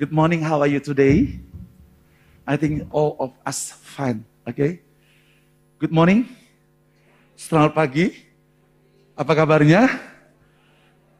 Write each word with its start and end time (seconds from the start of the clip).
Good 0.00 0.16
morning, 0.16 0.40
how 0.40 0.56
are 0.64 0.72
you 0.72 0.80
today? 0.80 1.36
I 2.48 2.56
think 2.56 2.88
all 2.88 3.20
of 3.20 3.36
us 3.44 3.76
fine, 3.84 4.24
okay? 4.48 4.80
Good 5.76 5.92
morning. 5.92 6.24
Selamat 7.36 7.76
pagi. 7.76 8.16
Apa 9.12 9.36
kabarnya? 9.36 9.92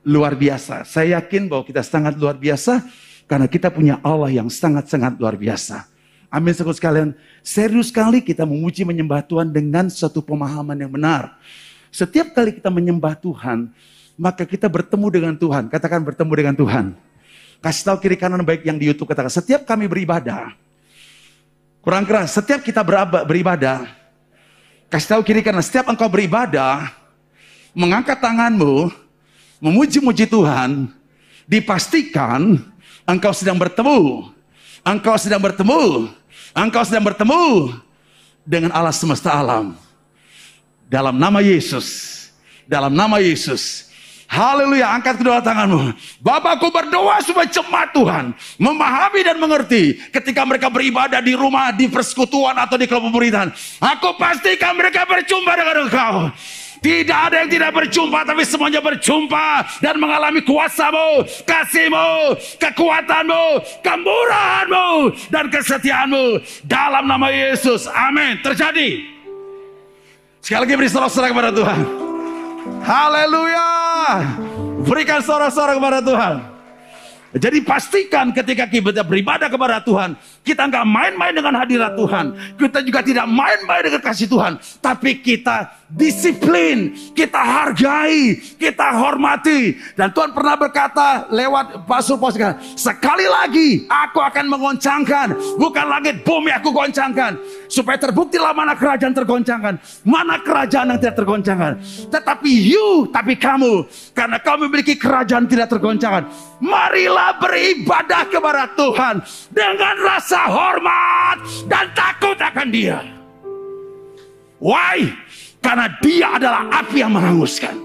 Luar 0.00 0.32
biasa. 0.32 0.88
Saya 0.88 1.20
yakin 1.20 1.44
bahwa 1.52 1.68
kita 1.68 1.84
sangat 1.84 2.16
luar 2.16 2.40
biasa 2.40 2.80
karena 3.28 3.44
kita 3.52 3.68
punya 3.68 4.00
Allah 4.00 4.32
yang 4.32 4.48
sangat-sangat 4.48 5.20
luar 5.20 5.36
biasa. 5.36 5.84
Amin 6.32 6.56
saudara 6.56 6.72
sekalian. 6.72 7.12
Serius 7.44 7.92
sekali 7.92 8.24
kita 8.24 8.48
memuji 8.48 8.88
menyembah 8.88 9.20
Tuhan 9.28 9.52
dengan 9.52 9.92
suatu 9.92 10.24
pemahaman 10.24 10.80
yang 10.80 10.88
benar. 10.88 11.36
Setiap 11.92 12.32
kali 12.32 12.56
kita 12.56 12.72
menyembah 12.72 13.12
Tuhan, 13.12 13.76
maka 14.16 14.48
kita 14.48 14.72
bertemu 14.72 15.06
dengan 15.12 15.34
Tuhan. 15.36 15.68
Katakan 15.68 16.00
bertemu 16.00 16.32
dengan 16.32 16.56
Tuhan. 16.56 17.09
Kasih 17.60 17.92
tahu 17.92 17.96
kiri 18.00 18.16
kanan 18.16 18.40
baik 18.40 18.64
yang 18.64 18.80
di 18.80 18.88
YouTube 18.88 19.12
katakan. 19.12 19.28
Setiap 19.28 19.68
kami 19.68 19.84
beribadah, 19.84 20.56
kurang 21.84 22.08
keras. 22.08 22.32
Setiap 22.32 22.64
kita 22.64 22.80
beribadah, 23.28 23.84
kasih 24.88 25.16
tahu 25.16 25.20
kiri 25.20 25.44
kanan. 25.44 25.60
Setiap 25.60 25.84
engkau 25.92 26.08
beribadah, 26.08 26.88
mengangkat 27.76 28.16
tanganmu, 28.16 28.88
memuji-muji 29.60 30.24
Tuhan, 30.24 30.88
dipastikan 31.44 32.64
engkau 33.04 33.36
sedang 33.36 33.60
bertemu. 33.60 34.32
Engkau 34.80 35.20
sedang 35.20 35.44
bertemu. 35.44 36.08
Engkau 36.56 36.80
sedang 36.88 37.04
bertemu 37.04 37.76
dengan 38.48 38.72
Allah 38.72 38.96
semesta 38.96 39.36
alam. 39.36 39.76
Dalam 40.88 41.12
nama 41.12 41.44
Yesus. 41.44 42.16
Dalam 42.64 42.96
nama 42.96 43.20
Yesus 43.20 43.89
Haleluya, 44.30 44.94
angkat 44.94 45.18
kedua 45.18 45.42
tanganmu. 45.42 45.90
Bapakku 46.22 46.70
berdoa 46.70 47.18
supaya 47.18 47.50
cepat 47.50 47.90
Tuhan 47.90 48.30
memahami 48.62 49.26
dan 49.26 49.42
mengerti 49.42 49.98
ketika 50.14 50.46
mereka 50.46 50.70
beribadah 50.70 51.18
di 51.18 51.34
rumah, 51.34 51.74
di 51.74 51.90
persekutuan 51.90 52.54
atau 52.54 52.78
di 52.78 52.86
kelompok 52.86 53.10
pemerintahan. 53.10 53.50
Aku 53.82 54.14
pastikan 54.14 54.78
mereka 54.78 55.02
berjumpa 55.02 55.52
dengan 55.58 55.76
engkau. 55.82 56.14
Tidak 56.78 57.18
ada 57.26 57.44
yang 57.44 57.50
tidak 57.50 57.74
berjumpa, 57.74 58.24
tapi 58.24 58.46
semuanya 58.46 58.80
berjumpa 58.80 59.82
dan 59.84 59.98
mengalami 59.98 60.40
kuasamu, 60.46 61.26
kasihmu, 61.44 62.38
kekuatanmu, 62.56 63.44
kemurahanmu, 63.84 64.88
dan 65.28 65.50
kesetiaanmu. 65.52 66.40
Dalam 66.64 67.04
nama 67.04 67.28
Yesus, 67.34 67.84
amin. 67.90 68.40
Terjadi. 68.46 69.04
Sekali 70.40 70.60
lagi 70.64 70.74
beri 70.78 70.88
sorak-sorak 70.88 71.34
kepada 71.34 71.50
Tuhan. 71.52 71.80
Haleluya. 72.80 73.89
Berikan 74.84 75.20
sorak-sorak 75.20 75.76
kepada 75.76 76.00
Tuhan. 76.00 76.36
Jadi 77.30 77.62
pastikan 77.62 78.34
ketika 78.34 78.66
kita 78.66 79.06
beribadah 79.06 79.46
kepada 79.46 79.78
Tuhan, 79.78 80.18
kita 80.42 80.66
nggak 80.66 80.82
main-main 80.82 81.30
dengan 81.30 81.54
hadirat 81.62 81.94
Tuhan. 81.94 82.34
Kita 82.58 82.82
juga 82.82 83.06
tidak 83.06 83.26
main-main 83.30 83.86
dengan 83.86 84.02
kasih 84.02 84.26
Tuhan. 84.26 84.58
Tapi 84.82 85.22
kita 85.22 85.79
disiplin, 85.90 86.94
kita 87.12 87.38
hargai, 87.38 88.38
kita 88.56 88.94
hormati. 88.94 89.74
Dan 89.98 90.14
Tuhan 90.14 90.30
pernah 90.30 90.54
berkata 90.54 91.26
lewat 91.28 91.84
Pastor 91.84 92.16
Poskan, 92.16 92.62
sekali 92.78 93.26
lagi 93.26 93.84
aku 93.90 94.22
akan 94.22 94.46
mengoncangkan. 94.46 95.34
Bukan 95.58 95.86
langit 95.90 96.22
bumi 96.22 96.54
aku 96.54 96.70
goncangkan. 96.70 97.36
Supaya 97.70 97.98
terbuktilah 97.98 98.54
mana 98.54 98.74
kerajaan 98.74 99.14
tergoncangkan. 99.14 99.74
Mana 100.06 100.42
kerajaan 100.42 100.94
yang 100.94 100.98
tidak 100.98 101.22
tergoncangkan. 101.22 101.72
Tetapi 102.10 102.50
you, 102.50 103.10
tapi 103.10 103.34
kamu. 103.38 103.86
Karena 104.14 104.38
kamu 104.42 104.70
memiliki 104.70 104.94
kerajaan 104.98 105.46
tidak 105.46 105.70
tergoncangkan. 105.70 106.26
Marilah 106.62 107.38
beribadah 107.38 108.26
kepada 108.26 108.70
Tuhan. 108.74 109.22
Dengan 109.50 109.94
rasa 110.02 110.50
hormat 110.50 111.36
dan 111.70 111.90
takut 111.94 112.38
akan 112.38 112.68
dia. 112.70 113.20
Why? 114.60 115.08
Karena 115.60 115.86
dia 116.00 116.40
adalah 116.40 116.66
api 116.82 116.96
yang 117.04 117.12
menghanguskan. 117.12 117.76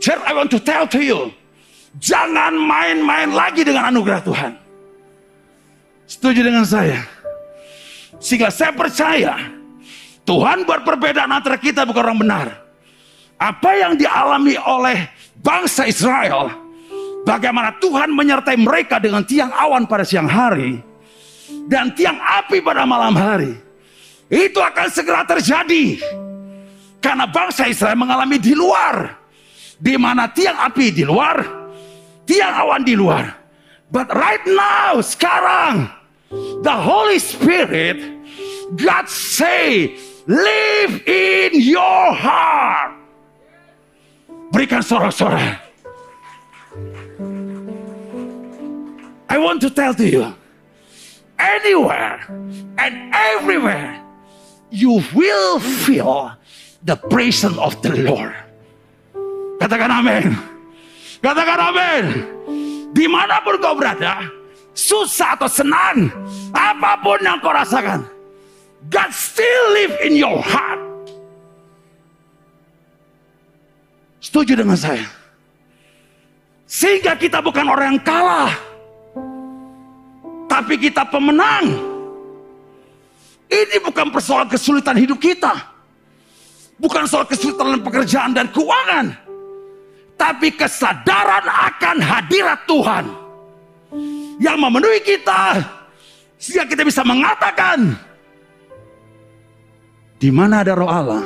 Church, 0.00 0.22
I 0.24 0.32
want 0.32 0.48
to 0.52 0.60
tell 0.60 0.88
to 0.88 1.00
you. 1.00 1.32
Jangan 1.98 2.54
main-main 2.54 3.34
lagi 3.34 3.66
dengan 3.66 3.90
anugerah 3.90 4.22
Tuhan. 4.22 4.52
Setuju 6.06 6.40
dengan 6.46 6.62
saya? 6.62 7.02
Sehingga 8.20 8.52
saya 8.52 8.70
percaya 8.70 9.40
Tuhan 10.28 10.62
buat 10.68 10.86
perbedaan 10.86 11.32
antara 11.32 11.56
kita 11.58 11.82
bukan 11.88 12.12
orang 12.12 12.20
benar. 12.20 12.46
Apa 13.40 13.72
yang 13.72 13.96
dialami 13.96 14.54
oleh 14.60 15.08
bangsa 15.40 15.88
Israel, 15.88 16.52
bagaimana 17.24 17.72
Tuhan 17.80 18.12
menyertai 18.12 18.60
mereka 18.60 19.00
dengan 19.00 19.24
tiang 19.24 19.48
awan 19.48 19.88
pada 19.88 20.04
siang 20.04 20.28
hari 20.28 20.78
dan 21.66 21.90
tiang 21.96 22.20
api 22.20 22.60
pada 22.60 22.84
malam 22.84 23.16
hari. 23.16 23.56
Itu 24.30 24.62
akan 24.62 24.86
segera 24.92 25.26
terjadi. 25.26 25.98
Karena 27.00 27.24
bangsa 27.24 27.66
Israel 27.66 27.96
mengalami 27.96 28.36
di 28.36 28.52
luar. 28.52 29.16
Di 29.80 29.96
mana 29.96 30.28
tiang 30.28 30.60
api 30.60 30.92
di 30.92 31.08
luar, 31.08 31.40
tiang 32.28 32.52
awan 32.52 32.84
di 32.84 32.92
luar. 32.92 33.32
But 33.88 34.12
right 34.12 34.44
now, 34.44 35.00
sekarang, 35.00 35.88
the 36.60 36.76
Holy 36.76 37.16
Spirit, 37.16 37.96
God 38.76 39.08
say, 39.08 39.96
live 40.28 41.00
in 41.08 41.64
your 41.64 42.12
heart. 42.12 42.92
Berikan 44.52 44.84
sorak-sorak. 44.84 45.58
I 49.32 49.36
want 49.40 49.64
to 49.64 49.72
tell 49.72 49.96
to 49.96 50.04
you, 50.04 50.28
anywhere 51.40 52.20
and 52.76 52.94
everywhere, 53.16 53.96
you 54.68 55.00
will 55.16 55.56
feel 55.58 56.36
the 56.84 56.96
presence 56.96 57.56
of 57.60 57.76
the 57.84 57.92
Lord. 58.04 58.32
Katakan 59.60 59.92
amin. 59.92 60.32
Katakan 61.20 61.58
amin. 61.60 62.04
Di 62.96 63.06
mana 63.06 63.38
pun 63.44 63.60
kau 63.60 63.76
berada, 63.76 64.24
susah 64.72 65.36
atau 65.36 65.46
senang, 65.46 66.08
apa 66.50 66.98
pun 67.04 67.20
yang 67.22 67.38
kau 67.38 67.52
rasakan, 67.52 68.02
God 68.88 69.10
still 69.12 69.64
live 69.76 69.94
in 70.00 70.16
your 70.16 70.40
heart. 70.40 70.80
Setuju 74.20 74.56
dengan 74.56 74.76
saya? 74.76 75.04
Sehingga 76.64 77.16
kita 77.16 77.44
bukan 77.44 77.66
orang 77.68 77.96
yang 77.96 78.02
kalah, 78.02 78.52
tapi 80.48 80.80
kita 80.80 81.06
pemenang. 81.06 81.88
Ini 83.50 83.82
bukan 83.82 84.14
persoalan 84.14 84.46
kesulitan 84.46 84.94
hidup 84.94 85.18
kita. 85.18 85.69
Bukan 86.80 87.04
soal 87.04 87.28
kesulitan 87.28 87.76
pekerjaan 87.84 88.32
dan 88.32 88.48
keuangan. 88.48 89.12
Tapi 90.16 90.52
kesadaran 90.56 91.44
akan 91.44 91.96
hadirat 92.00 92.60
Tuhan. 92.64 93.04
Yang 94.40 94.56
memenuhi 94.56 95.00
kita. 95.04 95.60
Sehingga 96.40 96.64
kita 96.64 96.82
bisa 96.88 97.04
mengatakan. 97.04 97.92
Di 100.16 100.32
mana 100.32 100.64
ada 100.64 100.72
roh 100.72 100.88
Allah. 100.88 101.24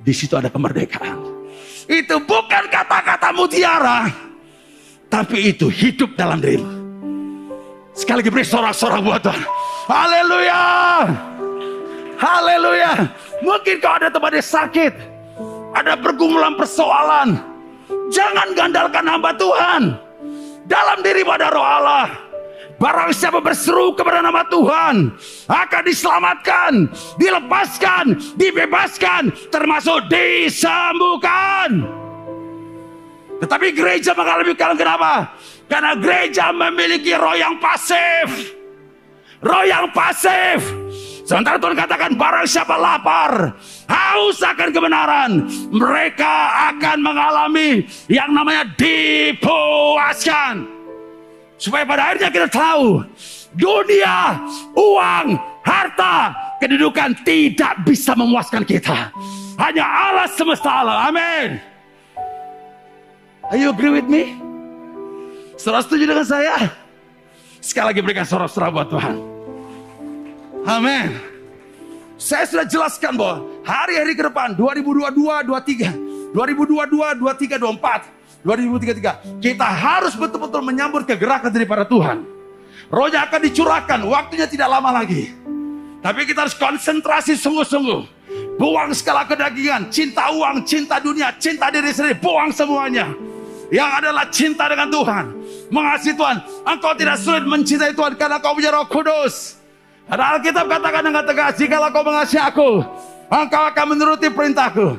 Di 0.00 0.12
situ 0.16 0.32
ada 0.32 0.48
kemerdekaan. 0.48 1.20
Itu 1.84 2.16
bukan 2.24 2.72
kata-kata 2.72 3.36
mutiara. 3.36 4.08
Tapi 5.12 5.52
itu 5.52 5.68
hidup 5.68 6.16
dalam 6.16 6.40
dirimu. 6.40 6.72
Sekali 7.96 8.20
lagi 8.20 8.32
beri 8.32 8.44
sorak-sorak 8.44 9.00
buat 9.00 9.20
Tuhan. 9.24 9.42
Haleluya. 9.88 10.64
Haleluya. 12.20 12.92
Mungkin 13.44 13.74
kau 13.82 13.92
ada 13.92 14.08
tempat 14.08 14.32
yang 14.32 14.48
sakit. 14.48 14.92
Ada 15.76 15.98
pergumulan 16.00 16.56
persoalan. 16.56 17.36
Jangan 18.08 18.56
gandalkan 18.56 19.04
hamba 19.04 19.30
Tuhan. 19.36 19.82
Dalam 20.64 20.98
diri 21.04 21.22
pada 21.22 21.52
roh 21.52 21.62
Allah. 21.62 22.26
Barang 22.76 23.08
siapa 23.08 23.40
berseru 23.40 23.96
kepada 23.96 24.20
nama 24.20 24.44
Tuhan 24.52 25.16
akan 25.48 25.82
diselamatkan, 25.88 26.72
dilepaskan, 27.16 28.36
dibebaskan, 28.36 29.32
termasuk 29.48 30.04
disembuhkan. 30.12 31.88
Tetapi 33.40 33.66
gereja 33.72 34.12
mengalami 34.12 34.52
kalian 34.52 34.76
kenapa? 34.76 35.32
Karena 35.68 35.96
gereja 35.96 36.52
memiliki 36.52 37.16
roh 37.16 37.32
yang 37.32 37.56
pasif. 37.56 38.55
Roh 39.44 39.64
yang 39.68 39.92
pasif 39.92 40.86
Sementara 41.26 41.58
Tuhan 41.58 41.74
katakan 41.74 42.14
barang 42.14 42.46
siapa 42.46 42.78
lapar, 42.78 43.50
haus 43.90 44.38
akan 44.46 44.70
kebenaran, 44.70 45.30
mereka 45.74 46.54
akan 46.70 47.02
mengalami 47.02 47.82
yang 48.06 48.30
namanya 48.30 48.62
dipuaskan. 48.78 50.70
Supaya 51.58 51.82
pada 51.82 52.14
akhirnya 52.14 52.30
kita 52.30 52.46
tahu 52.46 53.02
dunia, 53.58 54.38
uang, 54.78 55.34
harta, 55.66 56.30
kedudukan 56.62 57.10
tidak 57.26 57.74
bisa 57.82 58.14
memuaskan 58.14 58.62
kita. 58.62 59.10
Hanya 59.58 59.82
Allah 59.82 60.30
semesta 60.30 60.70
alam. 60.70 61.10
Amin. 61.10 61.58
Are 63.50 63.58
you 63.58 63.74
agree 63.74 63.98
with 63.98 64.06
me? 64.06 64.38
Saudara 65.58 65.82
setuju 65.82 66.06
dengan 66.06 66.22
saya? 66.22 66.85
Sekali 67.66 67.90
lagi 67.90 67.98
berikan 67.98 68.22
sorak-sorak 68.22 68.70
buat 68.70 68.86
Tuhan. 68.86 69.18
Amin. 70.70 71.18
Saya 72.14 72.46
sudah 72.46 72.62
jelaskan 72.62 73.18
bahwa 73.18 73.42
hari-hari 73.66 74.14
ke 74.14 74.22
depan 74.22 74.54
2022, 74.54 75.10
23, 75.50 76.30
2022, 76.30 77.18
23, 77.18 77.58
24, 77.58 78.06
2033 78.46 79.42
kita 79.42 79.66
harus 79.66 80.14
betul-betul 80.14 80.62
menyambut 80.62 81.10
kegerakan 81.10 81.50
daripada 81.50 81.82
Tuhan. 81.82 82.22
Rohnya 82.86 83.26
akan 83.26 83.40
dicurahkan, 83.50 83.98
waktunya 84.06 84.46
tidak 84.46 84.70
lama 84.70 85.02
lagi. 85.02 85.34
Tapi 85.98 86.22
kita 86.22 86.46
harus 86.46 86.54
konsentrasi 86.54 87.34
sungguh-sungguh. 87.34 88.14
Buang 88.62 88.94
segala 88.94 89.26
kedagingan, 89.26 89.90
cinta 89.90 90.30
uang, 90.30 90.62
cinta 90.62 91.02
dunia, 91.02 91.34
cinta 91.42 91.66
diri 91.74 91.90
sendiri, 91.90 92.14
buang 92.14 92.54
semuanya. 92.54 93.10
Yang 93.74 93.90
adalah 93.90 94.24
cinta 94.30 94.70
dengan 94.70 94.86
Tuhan. 94.86 95.35
Mengasihi 95.70 96.14
Tuhan. 96.14 96.38
Engkau 96.62 96.92
tidak 96.94 97.16
sulit 97.18 97.44
mencintai 97.46 97.92
Tuhan 97.94 98.14
karena 98.14 98.38
kau 98.38 98.54
punya 98.54 98.70
roh 98.70 98.86
kudus. 98.86 99.58
Ada 100.06 100.38
Alkitab 100.38 100.70
katakan 100.70 101.02
dengan 101.02 101.24
tegas, 101.26 101.58
jikalau 101.58 101.90
kau 101.90 102.06
mengasihi 102.06 102.38
aku, 102.38 102.78
engkau 103.26 103.62
akan 103.66 103.84
menuruti 103.90 104.30
perintahku. 104.30 104.94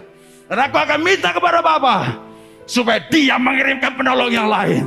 Dan 0.48 0.58
aku 0.68 0.78
akan 0.80 1.00
minta 1.00 1.32
kepada 1.32 1.64
Bapa 1.64 2.20
supaya 2.68 3.00
dia 3.08 3.40
mengirimkan 3.40 3.96
penolong 3.96 4.32
yang 4.32 4.52
lain. 4.52 4.84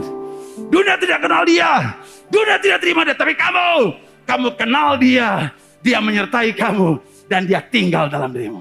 Dunia 0.69 1.01
tidak 1.01 1.25
kenal 1.25 1.45
dia, 1.49 1.97
dunia 2.29 2.57
tidak 2.61 2.79
terima 2.85 3.01
dia, 3.05 3.17
tapi 3.17 3.33
kamu, 3.33 3.97
kamu 4.29 4.49
kenal 4.57 5.01
dia. 5.01 5.53
Dia 5.81 5.97
menyertai 5.97 6.53
kamu 6.53 7.01
dan 7.25 7.49
dia 7.49 7.65
tinggal 7.65 8.13
dalam 8.13 8.37
dirimu. 8.37 8.61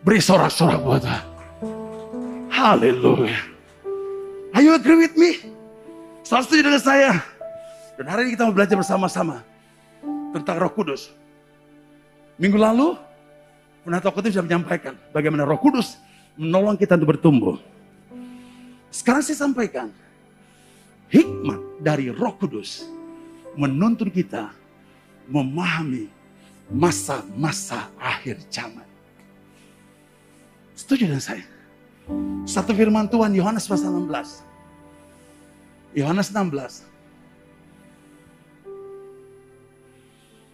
Beri 0.00 0.16
sorak-sorak 0.16 0.80
buat. 0.80 1.04
Haleluya. 2.48 3.36
Are 4.56 4.64
you 4.64 4.72
agree 4.72 4.96
with 4.96 5.12
me? 5.20 5.55
Selalu 6.26 6.42
setuju 6.42 6.62
dengan 6.66 6.82
saya. 6.82 7.12
Dan 7.94 8.10
hari 8.10 8.26
ini 8.26 8.30
kita 8.34 8.50
mau 8.50 8.50
belajar 8.50 8.74
bersama-sama 8.74 9.46
tentang 10.34 10.58
Roh 10.58 10.74
Kudus. 10.74 11.14
Minggu 12.34 12.58
lalu, 12.58 12.98
Penato 13.86 14.10
Kudus 14.10 14.34
sudah 14.34 14.42
menyampaikan 14.42 14.98
bagaimana 15.14 15.46
Roh 15.46 15.62
Kudus 15.62 15.94
menolong 16.34 16.74
kita 16.74 16.98
untuk 16.98 17.14
bertumbuh. 17.14 17.62
Sekarang 18.90 19.22
saya 19.22 19.38
sampaikan 19.38 19.94
hikmat 21.14 21.62
dari 21.78 22.10
Roh 22.10 22.34
Kudus 22.34 22.90
menuntun 23.54 24.10
kita 24.10 24.50
memahami 25.30 26.10
masa-masa 26.66 27.86
akhir 28.02 28.42
zaman. 28.50 28.84
Setuju 30.74 31.06
dengan 31.06 31.22
saya? 31.22 31.46
Satu 32.42 32.74
firman 32.74 33.06
Tuhan 33.06 33.30
Yohanes 33.30 33.70
pasal 33.70 33.94
16. 33.94 34.55
Yohanes 35.96 36.28
16 36.28 36.84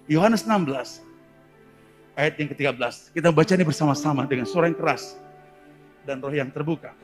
Yohanes 0.06 0.46
16 0.46 1.02
ayat 2.14 2.34
yang 2.38 2.48
ke-13. 2.54 3.10
Kita 3.10 3.34
baca 3.34 3.52
ini 3.58 3.64
bersama-sama 3.66 4.22
dengan 4.30 4.46
suara 4.46 4.70
yang 4.70 4.78
keras 4.78 5.18
dan 6.06 6.22
roh 6.22 6.30
yang 6.30 6.46
terbuka. 6.54 6.94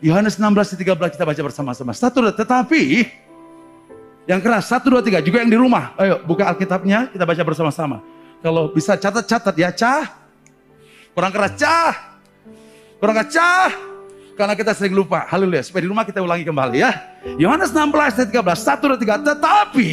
Yohanes 0.00 0.38
16 0.38 0.78
13 0.78 1.14
kita 1.18 1.24
baca 1.28 1.42
bersama-sama. 1.44 1.92
Satu, 1.92 2.24
tetapi 2.30 3.04
yang 4.24 4.40
keras, 4.40 4.70
satu, 4.70 4.88
dua, 4.88 5.02
tiga. 5.04 5.18
Juga 5.20 5.42
yang 5.42 5.50
di 5.52 5.58
rumah. 5.58 5.92
Ayo 5.98 6.22
buka 6.24 6.48
Alkitabnya, 6.48 7.10
kita 7.12 7.26
baca 7.26 7.42
bersama-sama. 7.42 8.19
Kalau 8.40 8.72
bisa 8.72 8.96
catat-catat 8.96 9.54
ya, 9.56 9.70
cah. 9.72 10.04
Kurang 11.12 11.32
keras, 11.32 11.52
cah. 11.60 12.10
Kurang 13.00 13.16
kacah. 13.16 13.72
Karena 14.36 14.52
kita 14.52 14.76
sering 14.76 14.92
lupa. 14.92 15.24
Haleluya. 15.28 15.64
Supaya 15.64 15.84
di 15.84 15.88
rumah 15.88 16.04
kita 16.04 16.20
ulangi 16.20 16.44
kembali 16.44 16.76
ya. 16.80 16.92
Yohanes 17.40 17.72
16 17.72 17.92
ayat 17.96 18.28
13. 18.28 18.40
1 18.60 18.88
dan 18.92 18.98
3. 19.00 19.28
Tetapi 19.32 19.90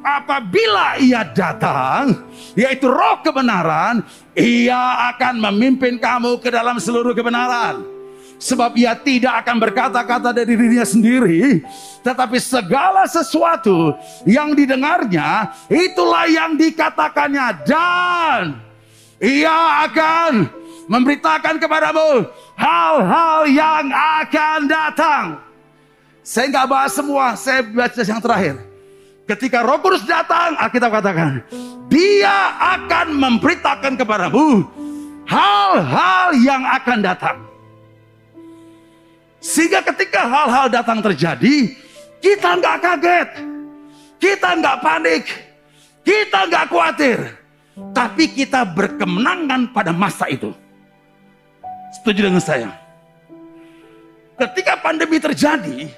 apabila 0.00 1.00
ia 1.00 1.24
datang, 1.32 2.28
yaitu 2.56 2.88
roh 2.88 3.20
kebenaran, 3.20 4.04
ia 4.32 5.12
akan 5.12 5.40
memimpin 5.52 6.00
kamu 6.00 6.40
ke 6.40 6.48
dalam 6.48 6.80
seluruh 6.80 7.12
kebenaran. 7.12 7.84
Sebab 8.42 8.74
ia 8.74 8.98
tidak 8.98 9.46
akan 9.46 9.62
berkata-kata 9.62 10.34
dari 10.34 10.58
dirinya 10.58 10.82
sendiri, 10.82 11.62
tetapi 12.02 12.42
segala 12.42 13.06
sesuatu 13.06 13.94
yang 14.26 14.50
didengarnya, 14.58 15.54
itulah 15.70 16.26
yang 16.26 16.58
dikatakannya. 16.58 17.62
Dan 17.62 18.58
ia 19.22 19.86
akan 19.86 20.50
memberitakan 20.90 21.62
kepadamu 21.62 22.26
hal-hal 22.58 23.46
yang 23.46 23.86
akan 23.94 24.58
datang. 24.66 25.24
Saya 26.26 26.50
nggak 26.50 26.66
bahas 26.66 26.92
semua, 26.98 27.38
saya 27.38 27.62
baca 27.62 28.02
yang 28.02 28.18
terakhir. 28.18 28.58
Ketika 29.22 29.62
Roh 29.62 29.78
Kudus 29.78 30.02
datang, 30.02 30.58
Alkitab 30.58 30.90
katakan, 30.90 31.46
Dia 31.86 32.58
akan 32.74 33.14
memberitakan 33.14 33.94
kepadamu 33.94 34.66
hal-hal 35.30 36.34
yang 36.42 36.66
akan 36.66 36.98
datang. 37.06 37.51
Sehingga 39.42 39.82
ketika 39.82 40.22
hal-hal 40.22 40.70
datang 40.70 41.02
terjadi, 41.02 41.74
kita 42.22 42.62
nggak 42.62 42.78
kaget, 42.78 43.30
kita 44.22 44.48
nggak 44.54 44.76
panik, 44.78 45.24
kita 46.06 46.46
nggak 46.46 46.70
khawatir, 46.70 47.18
tapi 47.90 48.30
kita 48.30 48.62
berkemenangan 48.62 49.74
pada 49.74 49.90
masa 49.90 50.30
itu. 50.30 50.54
Setuju 51.98 52.30
dengan 52.30 52.38
saya? 52.38 52.70
Ketika 54.38 54.78
pandemi 54.78 55.18
terjadi, 55.18 55.90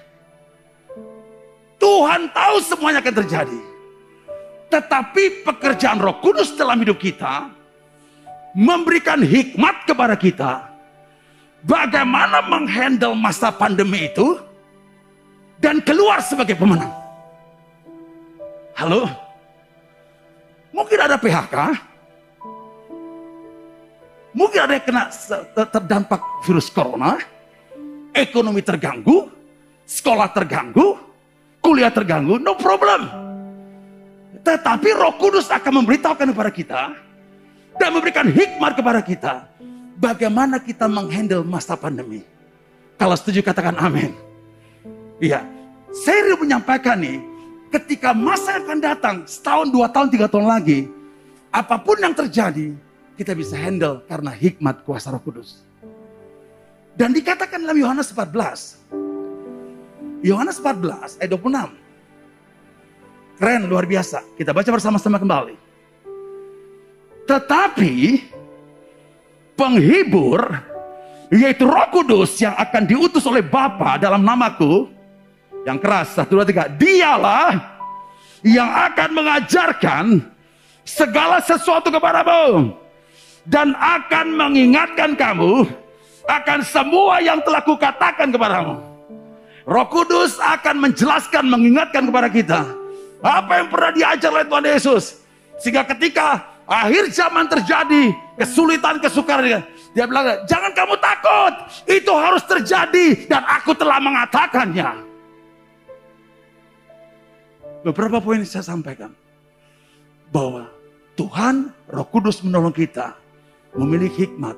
Tuhan 1.76 2.32
tahu 2.32 2.56
semuanya 2.64 3.04
akan 3.04 3.16
terjadi. 3.20 3.60
Tetapi 4.72 5.44
pekerjaan 5.44 6.00
roh 6.00 6.16
kudus 6.24 6.56
dalam 6.56 6.80
hidup 6.80 6.96
kita, 6.96 7.52
memberikan 8.56 9.20
hikmat 9.20 9.84
kepada 9.84 10.16
kita, 10.16 10.73
bagaimana 11.64 12.44
menghandle 12.44 13.16
masa 13.16 13.50
pandemi 13.50 14.08
itu, 14.08 14.38
dan 15.58 15.80
keluar 15.80 16.20
sebagai 16.20 16.54
pemenang. 16.54 16.92
Halo? 18.76 19.08
Mungkin 20.74 20.98
ada 20.98 21.16
PHK, 21.16 21.56
Mungkin 24.34 24.66
ada 24.66 24.74
yang 24.74 24.82
kena 24.82 25.02
terdampak 25.54 26.42
virus 26.42 26.66
corona, 26.66 27.22
ekonomi 28.10 28.66
terganggu, 28.66 29.30
sekolah 29.86 30.26
terganggu, 30.34 30.98
kuliah 31.62 31.94
terganggu, 31.94 32.42
no 32.42 32.58
problem. 32.58 33.06
Tetapi 34.42 34.88
Roh 34.90 35.14
Kudus 35.22 35.46
akan 35.54 35.80
memberitahukan 35.80 36.34
kepada 36.34 36.50
kita 36.50 36.82
dan 37.78 37.88
memberikan 37.94 38.26
hikmat 38.26 38.74
kepada 38.74 39.00
kita 39.06 39.34
bagaimana 39.98 40.58
kita 40.62 40.86
menghandle 40.90 41.46
masa 41.46 41.78
pandemi. 41.78 42.22
Kalau 42.98 43.14
setuju 43.18 43.42
katakan 43.42 43.74
amin. 43.78 44.14
Iya, 45.18 45.46
saya 45.94 46.34
menyampaikan 46.34 46.98
nih, 46.98 47.22
ketika 47.70 48.10
masa 48.10 48.58
akan 48.58 48.78
datang, 48.82 49.16
setahun, 49.26 49.70
dua 49.70 49.86
tahun, 49.90 50.10
tiga 50.10 50.26
tahun 50.26 50.46
lagi, 50.50 50.90
apa 51.54 51.78
pun 51.78 51.98
yang 52.02 52.14
terjadi, 52.14 52.74
kita 53.14 53.30
bisa 53.34 53.54
handle 53.54 54.02
karena 54.10 54.34
hikmat 54.34 54.82
kuasa 54.82 55.14
roh 55.14 55.22
kudus. 55.22 55.62
Dan 56.94 57.14
dikatakan 57.14 57.62
dalam 57.62 57.78
Yohanes 57.78 58.10
14. 58.10 58.78
Yohanes 60.22 60.58
14 60.62 61.18
ayat 61.22 61.30
26. 61.30 61.74
Keren, 63.34 63.62
luar 63.66 63.86
biasa. 63.86 64.22
Kita 64.38 64.54
baca 64.54 64.70
bersama-sama 64.70 65.18
kembali. 65.18 65.58
Tetapi 67.26 67.92
penghibur 69.54 70.42
yaitu 71.32 71.66
Roh 71.66 71.88
Kudus 71.90 72.38
yang 72.38 72.54
akan 72.54 72.86
diutus 72.86 73.24
oleh 73.26 73.42
Bapa 73.42 73.98
dalam 73.98 74.22
namaku 74.22 74.90
yang 75.64 75.80
keras 75.80 76.14
satu 76.14 76.38
dua 76.38 76.46
tiga 76.46 76.68
dialah 76.68 77.56
yang 78.44 78.68
akan 78.68 79.08
mengajarkan 79.16 80.04
segala 80.84 81.40
sesuatu 81.40 81.88
kepadamu 81.88 82.76
dan 83.48 83.72
akan 83.76 84.36
mengingatkan 84.36 85.16
kamu 85.16 85.64
akan 86.24 86.60
semua 86.64 87.20
yang 87.20 87.40
telah 87.44 87.60
kukatakan 87.60 88.32
kepadamu. 88.32 88.80
Roh 89.64 89.88
Kudus 89.88 90.36
akan 90.40 90.76
menjelaskan, 90.88 91.48
mengingatkan 91.48 92.04
kepada 92.04 92.28
kita 92.28 92.60
apa 93.24 93.64
yang 93.64 93.68
pernah 93.72 93.90
diajar 93.96 94.28
oleh 94.28 94.44
Tuhan 94.44 94.66
Yesus. 94.68 95.04
Sehingga 95.60 95.88
ketika 95.88 96.44
akhir 96.64 97.12
zaman 97.12 97.46
terjadi, 97.48 98.12
kesulitan, 98.40 98.96
kesukaran, 99.00 99.64
dia 99.94 100.04
bilang, 100.08 100.42
jangan 100.48 100.72
kamu 100.72 100.96
takut, 100.98 101.54
itu 101.86 102.12
harus 102.12 102.42
terjadi 102.48 103.28
dan 103.28 103.44
aku 103.46 103.76
telah 103.76 104.00
mengatakannya. 104.00 105.04
Beberapa 107.84 108.18
poin 108.18 108.40
saya 108.48 108.64
sampaikan 108.64 109.12
bahwa 110.32 110.72
Tuhan 111.14 111.70
Roh 111.86 112.08
Kudus 112.08 112.40
menolong 112.40 112.72
kita 112.72 113.14
memiliki 113.76 114.24
hikmat, 114.24 114.56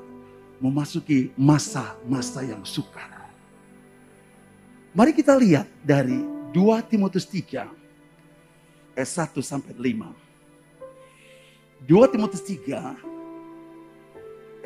memasuki 0.63 1.35
masa-masa 1.37 2.47
yang 2.47 2.63
sukar. 2.63 3.13
Mari 4.97 5.13
kita 5.13 5.37
lihat 5.37 5.69
dari 5.85 6.17
2 6.57 6.89
Timotius 6.89 7.29
3 7.29 7.69
ayat 8.97 9.11
1 9.13 9.45
sampai 9.45 9.77
5. 9.77 10.25
2 11.87 12.11
Timotius 12.11 12.43
3 12.43 12.99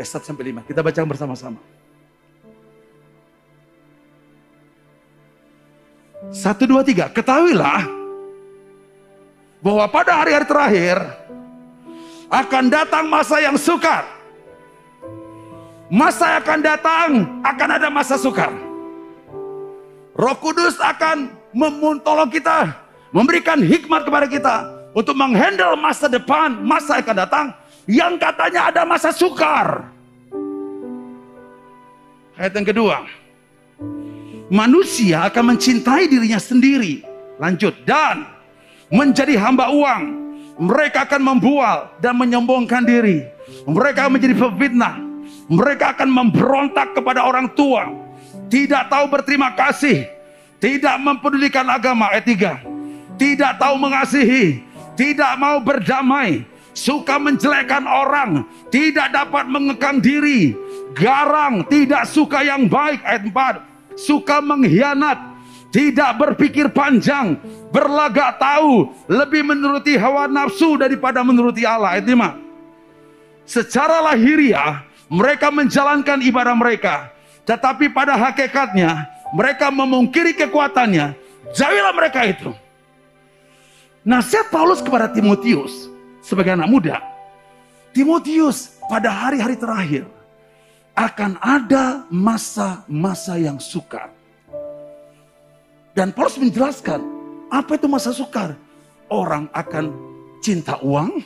ayat 0.00 0.08
1 0.08 0.24
sampai 0.24 0.56
5. 0.56 0.64
Kita 0.64 0.80
baca 0.80 1.00
bersama-sama. 1.04 1.60
Satu, 6.32 6.64
dua, 6.64 6.80
tiga. 6.80 7.12
Ketahuilah 7.12 7.84
bahwa 9.60 9.84
pada 9.92 10.16
hari-hari 10.16 10.48
terakhir 10.48 10.96
akan 12.32 12.64
datang 12.72 13.04
masa 13.04 13.36
yang 13.44 13.60
sukar. 13.60 14.08
Masa 15.92 16.38
yang 16.38 16.40
akan 16.40 16.60
datang 16.64 17.08
akan 17.44 17.68
ada 17.76 17.88
masa 17.92 18.16
sukar. 18.16 18.52
Roh 20.16 20.36
Kudus 20.40 20.80
akan 20.80 21.34
memuntolong 21.52 22.30
kita, 22.30 22.72
memberikan 23.10 23.58
hikmat 23.60 24.06
kepada 24.06 24.28
kita 24.30 24.79
untuk 24.92 25.14
menghandle 25.14 25.78
masa 25.78 26.10
depan, 26.10 26.60
masa 26.62 26.98
akan 26.98 27.16
datang 27.16 27.46
yang 27.86 28.18
katanya 28.18 28.70
ada 28.70 28.82
masa 28.86 29.10
sukar. 29.10 29.88
Ayat 32.40 32.56
yang 32.56 32.66
kedua, 32.66 33.04
manusia 34.48 35.28
akan 35.28 35.54
mencintai 35.54 36.08
dirinya 36.08 36.40
sendiri. 36.40 37.04
Lanjut, 37.40 37.72
dan 37.88 38.28
menjadi 38.92 39.36
hamba 39.40 39.72
uang. 39.72 40.20
Mereka 40.60 41.08
akan 41.08 41.24
membual 41.24 41.88
dan 42.04 42.20
menyombongkan 42.20 42.84
diri. 42.84 43.24
Mereka 43.64 44.12
menjadi 44.12 44.36
pefitnah. 44.36 45.00
Mereka 45.48 45.96
akan 45.96 46.08
memberontak 46.12 46.92
kepada 46.92 47.24
orang 47.24 47.48
tua 47.56 47.88
tidak 48.50 48.90
tahu 48.90 49.06
berterima 49.06 49.54
kasih, 49.54 50.10
tidak 50.58 50.98
mempedulikan 50.98 51.62
agama 51.70 52.10
ayat 52.10 52.26
3. 52.26 52.66
Tidak 53.14 53.52
tahu 53.62 53.78
mengasihi, 53.78 54.66
tidak 54.94 55.32
mau 55.38 55.58
berdamai, 55.62 56.46
suka 56.72 57.18
menjelekkan 57.18 57.84
orang, 57.84 58.46
tidak 58.70 59.10
dapat 59.10 59.44
mengekang 59.50 59.98
diri, 59.98 60.54
garang, 60.94 61.66
tidak 61.66 62.06
suka 62.06 62.42
yang 62.42 62.66
baik. 62.66 63.02
Ayat 63.02 63.24
4. 63.26 63.98
Suka 63.98 64.40
mengkhianat, 64.40 65.18
tidak 65.70 66.16
berpikir 66.18 66.72
panjang, 66.72 67.36
berlagak 67.70 68.40
tahu, 68.40 68.90
lebih 69.06 69.44
menuruti 69.44 69.94
hawa 69.94 70.26
nafsu 70.26 70.78
daripada 70.80 71.20
menuruti 71.22 71.62
Allah. 71.66 71.98
Ayat 71.98 72.06
5. 72.08 72.50
Secara 73.46 73.98
lahiriah 73.98 74.86
mereka 75.10 75.50
menjalankan 75.50 76.22
ibadah 76.22 76.54
mereka. 76.54 77.10
Tetapi 77.42 77.90
pada 77.90 78.14
hakikatnya 78.14 79.10
mereka 79.34 79.74
memungkiri 79.74 80.38
kekuatannya. 80.38 81.18
Jauhilah 81.50 81.90
mereka 81.90 82.22
itu. 82.30 82.54
Nasihat 84.00 84.48
Paulus 84.48 84.80
kepada 84.80 85.12
Timotius 85.12 85.92
sebagai 86.24 86.56
anak 86.56 86.72
muda. 86.72 86.96
Timotius 87.92 88.80
pada 88.88 89.12
hari-hari 89.12 89.60
terakhir 89.60 90.04
akan 90.96 91.36
ada 91.42 92.08
masa-masa 92.08 93.36
yang 93.36 93.60
sukar. 93.60 94.08
Dan 95.92 96.16
Paulus 96.16 96.40
menjelaskan 96.40 97.02
apa 97.52 97.76
itu 97.76 97.86
masa 97.90 98.14
sukar. 98.16 98.56
Orang 99.10 99.50
akan 99.50 99.90
cinta 100.38 100.78
uang, 100.80 101.20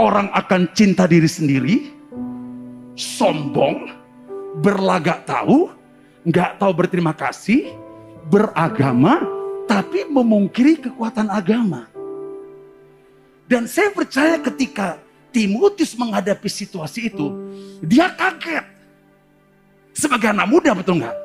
orang 0.00 0.32
akan 0.32 0.72
cinta 0.72 1.04
diri 1.04 1.28
sendiri, 1.28 1.76
sombong, 2.96 3.92
berlagak 4.64 5.28
tahu, 5.28 5.68
nggak 6.24 6.56
tahu 6.56 6.72
berterima 6.72 7.12
kasih, 7.12 7.76
beragama, 8.32 9.35
tapi 9.66 10.06
memungkiri 10.06 10.80
kekuatan 10.88 11.30
agama. 11.30 11.90
Dan 13.46 13.70
saya 13.70 13.94
percaya 13.94 14.38
ketika 14.42 14.98
Timotius 15.30 15.94
menghadapi 15.94 16.48
situasi 16.50 17.12
itu, 17.12 17.26
dia 17.84 18.10
kaget. 18.10 18.66
Sebagai 19.94 20.32
anak 20.34 20.48
muda 20.50 20.74
betul 20.74 20.98
nggak? 21.02 21.16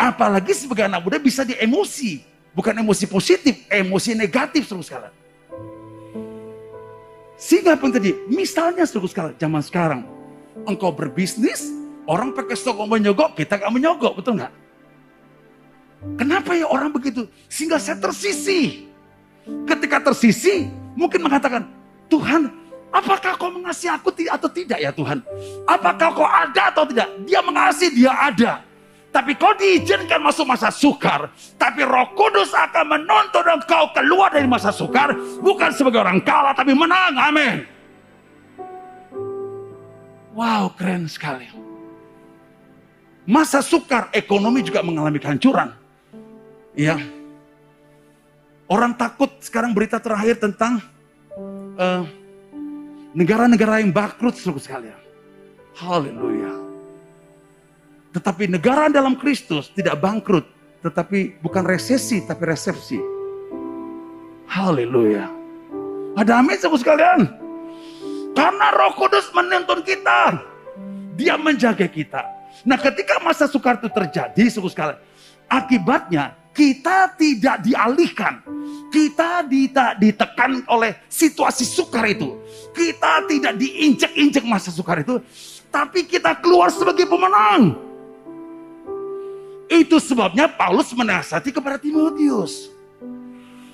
Apalagi 0.00 0.52
sebagai 0.56 0.88
anak 0.88 1.04
muda 1.04 1.16
bisa 1.20 1.44
diemosi. 1.44 2.24
Bukan 2.54 2.70
emosi 2.70 3.10
positif, 3.10 3.66
emosi 3.66 4.14
negatif 4.14 4.70
terus 4.70 4.86
sekalian. 4.86 5.10
Sehingga 7.34 7.74
yang 7.74 7.90
tadi? 7.90 8.14
Misalnya 8.30 8.86
terus 8.86 9.10
sekalian, 9.10 9.34
zaman 9.34 9.58
sekarang. 9.58 10.00
Engkau 10.64 10.94
berbisnis, 10.94 11.66
Orang 12.04 12.36
pakai 12.36 12.52
stok 12.52 12.84
menyogok, 12.84 13.32
kita 13.32 13.56
gak 13.56 13.72
menyogok, 13.72 14.20
betul 14.20 14.36
nggak? 14.36 14.52
Kenapa 16.14 16.52
ya 16.52 16.68
orang 16.68 16.92
begitu? 16.92 17.24
Sehingga 17.48 17.80
saya 17.80 17.98
tersisi. 17.98 18.86
Ketika 19.44 20.00
tersisi, 20.00 20.68
mungkin 20.96 21.20
mengatakan, 21.24 21.68
Tuhan, 22.08 22.48
apakah 22.92 23.36
kau 23.36 23.52
mengasihi 23.52 23.92
aku 23.92 24.08
atau 24.28 24.48
tidak 24.48 24.78
ya 24.80 24.88
Tuhan? 24.92 25.20
Apakah 25.68 26.08
kau 26.16 26.24
ada 26.28 26.72
atau 26.72 26.84
tidak? 26.88 27.08
Dia 27.28 27.40
mengasihi, 27.44 27.92
dia 27.92 28.12
ada. 28.12 28.64
Tapi 29.14 29.38
kau 29.38 29.54
diizinkan 29.54 30.18
masuk 30.18 30.48
masa 30.48 30.74
sukar. 30.74 31.30
Tapi 31.54 31.86
roh 31.86 32.08
kudus 32.18 32.50
akan 32.50 32.98
menuntut 32.98 33.46
engkau 33.46 33.94
keluar 33.94 34.32
dari 34.32 34.48
masa 34.50 34.74
sukar. 34.74 35.14
Bukan 35.38 35.70
sebagai 35.70 36.02
orang 36.02 36.18
kalah, 36.24 36.50
tapi 36.50 36.74
menang. 36.74 37.14
Amin. 37.14 37.62
Wow, 40.34 40.74
keren 40.74 41.06
sekali. 41.06 41.46
Masa 43.22 43.62
sukar 43.62 44.10
ekonomi 44.10 44.66
juga 44.66 44.82
mengalami 44.82 45.22
kehancuran. 45.22 45.83
Ya. 46.74 46.98
Orang 48.66 48.98
takut 48.98 49.30
sekarang 49.38 49.70
berita 49.70 50.02
terakhir 50.02 50.42
tentang 50.42 50.82
eh, 51.78 52.02
negara-negara 53.14 53.78
yang 53.78 53.94
bangkrut 53.94 54.34
seluruh 54.34 54.58
sekalian. 54.58 54.98
Haleluya. 55.78 56.50
Tetapi 58.14 58.50
negara 58.50 58.90
dalam 58.90 59.18
Kristus 59.18 59.70
tidak 59.74 59.98
bangkrut, 60.02 60.46
tetapi 60.82 61.38
bukan 61.42 61.62
resesi 61.66 62.22
tapi 62.26 62.42
resepsi. 62.46 62.98
Haleluya. 64.50 65.30
Ada 66.18 66.42
amin 66.42 66.58
seluruh 66.58 66.82
sekalian. 66.82 67.20
Karena 68.34 68.66
Roh 68.74 68.98
Kudus 68.98 69.30
menuntun 69.30 69.82
kita. 69.86 70.42
Dia 71.14 71.38
menjaga 71.38 71.86
kita. 71.86 72.22
Nah 72.66 72.78
ketika 72.78 73.22
masa 73.22 73.46
sukar 73.46 73.78
itu 73.78 73.86
terjadi, 73.86 74.50
suku 74.50 74.66
sekalian, 74.70 74.98
akibatnya 75.46 76.34
kita 76.54 77.18
tidak 77.18 77.66
dialihkan. 77.66 78.40
Kita 78.94 79.42
tidak 79.42 79.98
ditekan 79.98 80.62
oleh 80.70 80.94
situasi 81.10 81.66
sukar 81.66 82.06
itu. 82.06 82.38
Kita 82.70 83.26
tidak 83.26 83.58
diinjek-injek 83.58 84.46
masa 84.46 84.70
sukar 84.70 85.02
itu. 85.02 85.18
Tapi 85.66 86.06
kita 86.06 86.38
keluar 86.38 86.70
sebagai 86.70 87.02
pemenang. 87.10 87.74
Itu 89.66 89.98
sebabnya 89.98 90.46
Paulus 90.46 90.94
menasihati 90.94 91.50
kepada 91.50 91.74
Timotius. 91.74 92.70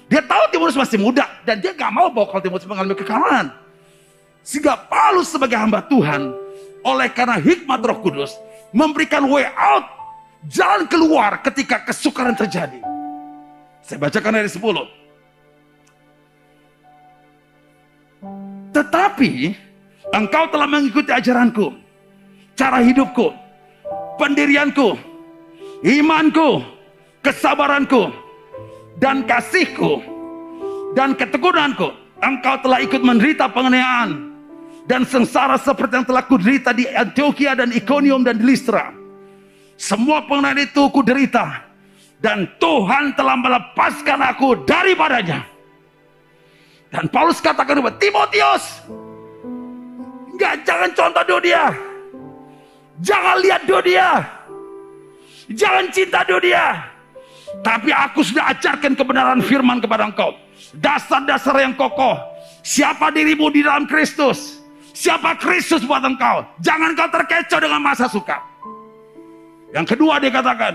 Dia 0.09 0.25
tahu 0.25 0.49
Timotius 0.49 0.81
masih 0.81 0.97
muda 0.97 1.29
dan 1.45 1.61
dia 1.61 1.77
gak 1.77 1.93
mau 1.93 2.09
bawa 2.09 2.33
kalau 2.33 2.41
Timotius 2.41 2.67
mengalami 2.67 2.97
kekalahan. 2.97 3.53
Sehingga 4.41 4.73
Paulus 4.89 5.29
sebagai 5.29 5.61
hamba 5.61 5.85
Tuhan, 5.85 6.33
oleh 6.81 7.09
karena 7.13 7.37
hikmat 7.37 7.85
roh 7.85 8.01
kudus, 8.01 8.33
memberikan 8.73 9.29
way 9.29 9.45
out, 9.53 10.00
jalan 10.49 10.89
keluar 10.89 11.45
ketika 11.45 11.85
kesukaran 11.85 12.33
terjadi. 12.33 12.81
Saya 13.85 13.99
bacakan 14.01 14.39
dari 14.41 14.49
10. 14.49 15.01
Tetapi 18.71 19.31
engkau 20.15 20.45
telah 20.49 20.69
mengikuti 20.71 21.11
ajaranku, 21.11 21.75
cara 22.55 22.79
hidupku, 22.81 23.35
pendirianku, 24.17 24.95
imanku, 25.83 26.63
kesabaranku, 27.25 28.15
dan 29.03 29.27
kasihku, 29.27 30.01
dan 30.95 31.19
ketekunanku. 31.19 31.91
Engkau 32.21 32.61
telah 32.61 32.85
ikut 32.85 33.01
menderita 33.01 33.49
penganiayaan 33.49 34.29
dan 34.85 35.09
sengsara 35.09 35.57
seperti 35.57 36.05
yang 36.05 36.05
telah 36.05 36.21
kuderita 36.29 36.77
di 36.77 36.85
Antioquia 36.85 37.57
dan 37.57 37.73
Iconium 37.73 38.21
dan 38.21 38.37
di 38.37 38.45
Listra. 38.45 39.00
Semua 39.81 40.21
pengenaan 40.29 40.61
itu 40.61 40.93
kuderita 40.93 41.65
dan 42.21 42.45
Tuhan 42.61 43.17
telah 43.17 43.33
melepaskan 43.41 44.21
aku 44.29 44.61
daripadanya. 44.69 45.41
Dan 46.93 47.09
Paulus 47.09 47.41
katakan 47.41 47.81
kepada 47.81 47.97
Timotius, 47.97 48.85
enggak 50.37 50.61
jangan 50.69 50.91
contoh 50.93 51.25
dunia. 51.25 51.73
Jangan 53.01 53.37
lihat 53.41 53.63
dunia. 53.65 54.09
Jangan 55.57 55.85
cinta 55.89 56.21
dunia. 56.29 56.65
Tapi 57.65 57.89
aku 57.89 58.21
sudah 58.21 58.53
ajarkan 58.53 58.93
kebenaran 58.93 59.41
firman 59.41 59.81
kepada 59.81 60.05
engkau. 60.13 60.37
Dasar-dasar 60.77 61.57
yang 61.57 61.73
kokoh. 61.73 62.21
Siapa 62.61 63.09
dirimu 63.09 63.49
di 63.49 63.65
dalam 63.65 63.89
Kristus? 63.89 64.61
siapa 65.01 65.33
Kristus 65.41 65.81
buat 65.89 66.05
engkau. 66.05 66.45
Jangan 66.61 66.93
kau 66.93 67.09
terkecoh 67.09 67.61
dengan 67.65 67.81
masa 67.81 68.05
suka. 68.05 68.50
Yang 69.71 69.97
kedua 69.97 70.19
dia 70.19 70.31
katakan, 70.35 70.75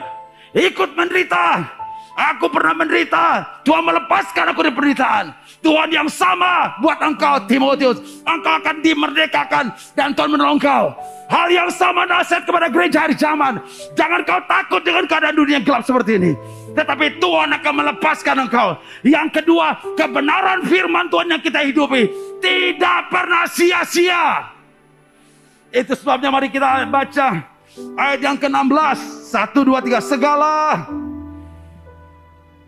ikut 0.56 0.90
menderita. 0.96 1.68
Aku 2.16 2.48
pernah 2.48 2.72
menderita. 2.72 3.44
Tuhan 3.68 3.84
melepaskan 3.84 4.56
aku 4.56 4.64
dari 4.64 4.72
penderitaan. 4.72 5.36
Tuhan 5.60 5.92
yang 5.92 6.08
sama 6.08 6.72
buat 6.80 6.96
engkau 7.04 7.44
Timotius. 7.44 8.00
Engkau 8.24 8.56
akan 8.56 8.80
dimerdekakan 8.80 9.76
dan 10.00 10.16
Tuhan 10.16 10.32
menolong 10.32 10.56
kau. 10.56 10.96
Hal 11.28 11.52
yang 11.52 11.68
sama 11.68 12.08
nasihat 12.08 12.48
kepada 12.48 12.72
gereja 12.72 13.04
hari 13.04 13.20
zaman. 13.20 13.60
Jangan 14.00 14.24
kau 14.24 14.40
takut 14.48 14.80
dengan 14.88 15.04
keadaan 15.12 15.36
dunia 15.36 15.60
yang 15.60 15.68
gelap 15.68 15.84
seperti 15.84 16.16
ini. 16.16 16.32
Tetapi 16.72 17.20
Tuhan 17.20 17.52
akan 17.52 17.74
melepaskan 17.84 18.48
engkau. 18.48 18.80
Yang 19.04 19.44
kedua, 19.44 19.76
kebenaran 20.00 20.64
firman 20.64 21.12
Tuhan 21.12 21.36
yang 21.36 21.44
kita 21.44 21.68
hidupi 21.68 22.08
tidak 22.40 23.12
pernah 23.12 23.44
sia-sia. 23.52 24.56
Itu 25.68 25.92
sebabnya 26.00 26.32
mari 26.32 26.48
kita 26.48 26.88
baca 26.88 27.55
ayat 27.96 28.20
yang 28.24 28.38
ke-16. 28.40 28.98
Satu, 29.32 29.68
dua, 29.68 29.84
tiga. 29.84 30.00
Segala 30.00 30.86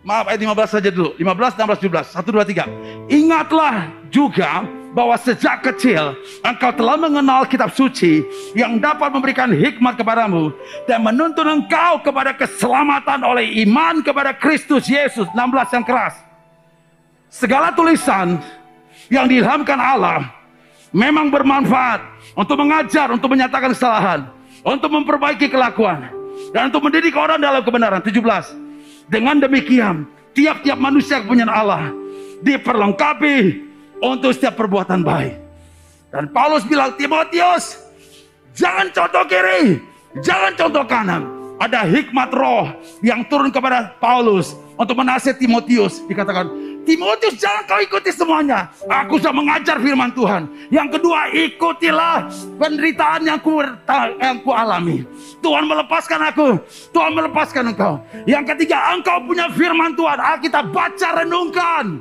Maaf 0.08 0.24
ayat 0.30 0.40
15 0.40 0.72
saja 0.72 0.88
dulu. 0.88 1.12
15, 1.20 1.52
16, 1.58 1.84
17. 1.84 2.16
1, 2.16 2.32
2, 2.32 3.12
3. 3.12 3.12
Ingatlah 3.12 3.92
juga 4.08 4.64
bahwa 4.96 5.12
sejak 5.20 5.60
kecil 5.60 6.16
engkau 6.40 6.72
telah 6.72 6.96
mengenal 6.96 7.44
kitab 7.44 7.68
suci 7.76 8.24
yang 8.56 8.80
dapat 8.80 9.12
memberikan 9.12 9.52
hikmat 9.52 10.00
kepadamu 10.00 10.48
dan 10.88 11.04
menuntun 11.04 11.44
engkau 11.44 12.00
kepada 12.00 12.32
keselamatan 12.32 13.20
oleh 13.20 13.60
iman 13.68 14.00
kepada 14.00 14.32
Kristus 14.32 14.88
Yesus. 14.88 15.28
16 15.28 15.76
yang 15.76 15.84
keras. 15.84 16.16
Segala 17.28 17.68
tulisan 17.76 18.40
yang 19.12 19.28
diilhamkan 19.28 19.76
Allah 19.76 20.32
memang 20.88 21.28
bermanfaat 21.28 22.00
untuk 22.32 22.56
mengajar, 22.64 23.12
untuk 23.12 23.28
menyatakan 23.28 23.76
kesalahan, 23.76 24.37
untuk 24.68 24.92
memperbaiki 24.92 25.48
kelakuan, 25.48 26.12
dan 26.52 26.68
untuk 26.68 26.84
mendidik 26.84 27.16
orang 27.16 27.40
dalam 27.40 27.64
kebenaran. 27.64 28.04
17 28.04 28.20
dengan 29.08 29.40
demikian, 29.40 30.04
tiap-tiap 30.36 30.76
manusia 30.76 31.24
kepunyaan 31.24 31.48
Allah 31.48 31.88
diperlengkapi 32.44 33.64
untuk 34.04 34.36
setiap 34.36 34.60
perbuatan 34.60 35.00
baik. 35.00 35.40
Dan 36.12 36.28
Paulus 36.28 36.64
bilang, 36.68 36.92
Timotius, 37.00 37.80
jangan 38.52 38.92
contoh 38.92 39.24
kiri, 39.24 39.80
jangan 40.20 40.52
contoh 40.56 40.84
kanan. 40.84 41.22
Ada 41.58 41.82
hikmat 41.90 42.30
roh 42.30 42.70
yang 43.02 43.26
turun 43.26 43.50
kepada 43.50 43.98
Paulus 43.98 44.54
untuk 44.78 44.94
menasihati 44.94 45.42
Timotius. 45.42 45.98
Dikatakan, 46.06 46.46
Timotius 46.88 47.36
jangan 47.36 47.68
kau 47.68 47.80
ikuti 47.84 48.08
semuanya. 48.08 48.72
Aku 48.88 49.20
sudah 49.20 49.36
mengajar 49.36 49.76
firman 49.76 50.08
Tuhan. 50.16 50.48
Yang 50.72 50.96
kedua 50.96 51.28
ikutilah 51.36 52.32
penderitaan 52.56 53.28
yang 53.28 53.36
ku, 53.36 53.60
yang 54.16 54.40
ku 54.40 54.56
alami. 54.56 55.04
Tuhan 55.44 55.68
melepaskan 55.68 56.32
aku. 56.32 56.56
Tuhan 56.88 57.12
melepaskan 57.12 57.76
engkau. 57.76 58.00
Yang 58.24 58.56
ketiga 58.56 58.96
engkau 58.96 59.20
punya 59.20 59.52
firman 59.52 59.92
Tuhan. 59.92 60.16
Kita 60.40 60.64
baca 60.64 61.08
renungkan. 61.20 62.00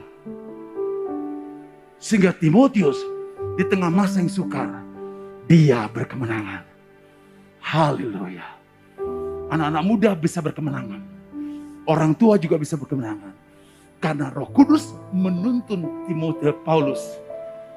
Sehingga 2.00 2.32
Timotius 2.32 2.96
di 3.60 3.67
tengah 3.67 3.91
masa 3.91 4.24
yang 4.24 4.32
sukar. 4.32 4.72
Dia 5.51 5.84
berkemenangan. 5.91 6.63
Haleluya. 7.60 8.56
Anak-anak 9.51 9.84
muda 9.84 10.15
bisa 10.15 10.39
berkemenangan. 10.39 11.03
Orang 11.84 12.15
tua 12.15 12.39
juga 12.39 12.56
bisa 12.56 12.79
berkemenangan. 12.79 13.47
Karena 13.98 14.30
Roh 14.30 14.50
Kudus 14.54 14.94
menuntun 15.10 16.06
Timotius 16.06 16.58
Paulus. 16.62 17.01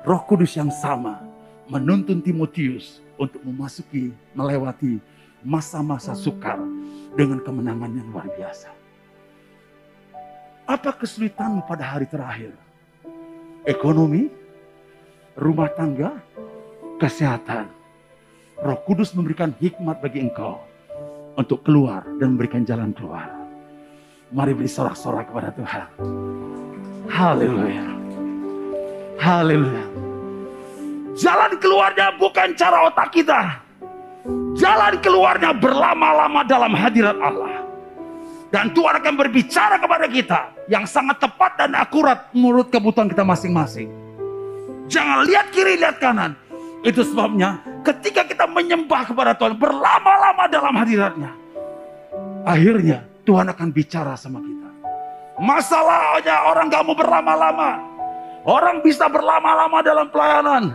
Roh 0.04 0.20
Kudus 0.28 0.52
yang 0.52 0.68
sama 0.68 1.24
menuntun 1.70 2.20
Timotius 2.20 3.00
untuk 3.16 3.40
memasuki 3.40 4.12
melewati 4.36 5.00
masa-masa 5.40 6.12
sukar 6.12 6.60
dengan 7.16 7.40
kemenangan 7.40 7.92
yang 7.96 8.08
luar 8.12 8.28
biasa. 8.36 8.68
Apa 10.68 10.92
kesulitanmu 10.94 11.64
pada 11.66 11.82
hari 11.82 12.06
terakhir? 12.06 12.52
Ekonomi, 13.64 14.28
rumah 15.34 15.72
tangga, 15.72 16.20
kesehatan. 17.00 17.72
Roh 18.60 18.78
Kudus 18.84 19.16
memberikan 19.16 19.56
hikmat 19.56 20.04
bagi 20.04 20.20
engkau 20.20 20.60
untuk 21.40 21.64
keluar 21.64 22.04
dan 22.20 22.36
memberikan 22.36 22.62
jalan 22.68 22.92
keluar. 22.92 23.39
Mari 24.30 24.54
beri 24.54 24.70
sorak-sorak 24.70 25.26
kepada 25.26 25.50
Tuhan. 25.58 25.86
Haleluya. 27.10 27.82
Haleluya. 29.18 29.84
Jalan 31.18 31.58
keluarnya 31.58 32.14
bukan 32.14 32.54
cara 32.54 32.86
otak 32.86 33.10
kita. 33.10 33.58
Jalan 34.54 35.02
keluarnya 35.02 35.50
berlama-lama 35.50 36.46
dalam 36.46 36.70
hadirat 36.78 37.18
Allah. 37.18 37.58
Dan 38.54 38.70
Tuhan 38.70 39.02
akan 39.02 39.14
berbicara 39.18 39.82
kepada 39.82 40.06
kita 40.06 40.40
yang 40.70 40.86
sangat 40.86 41.18
tepat 41.18 41.58
dan 41.58 41.74
akurat 41.74 42.30
menurut 42.30 42.70
kebutuhan 42.70 43.10
kita 43.10 43.26
masing-masing. 43.26 43.90
Jangan 44.86 45.26
lihat 45.26 45.50
kiri, 45.50 45.74
lihat 45.74 45.98
kanan. 45.98 46.38
Itu 46.86 47.02
sebabnya 47.02 47.58
ketika 47.82 48.22
kita 48.22 48.46
menyembah 48.46 49.10
kepada 49.10 49.34
Tuhan 49.34 49.58
berlama-lama 49.58 50.46
dalam 50.46 50.74
hadiratnya. 50.78 51.34
Akhirnya 52.46 53.09
Tuhan 53.24 53.46
akan 53.52 53.68
bicara 53.70 54.16
sama 54.16 54.40
kita. 54.40 54.70
Masalahnya 55.40 56.36
orang 56.52 56.68
gak 56.68 56.84
mau 56.84 56.96
berlama-lama. 56.96 57.80
Orang 58.44 58.80
bisa 58.84 59.08
berlama-lama 59.08 59.80
dalam 59.84 60.06
pelayanan. 60.12 60.72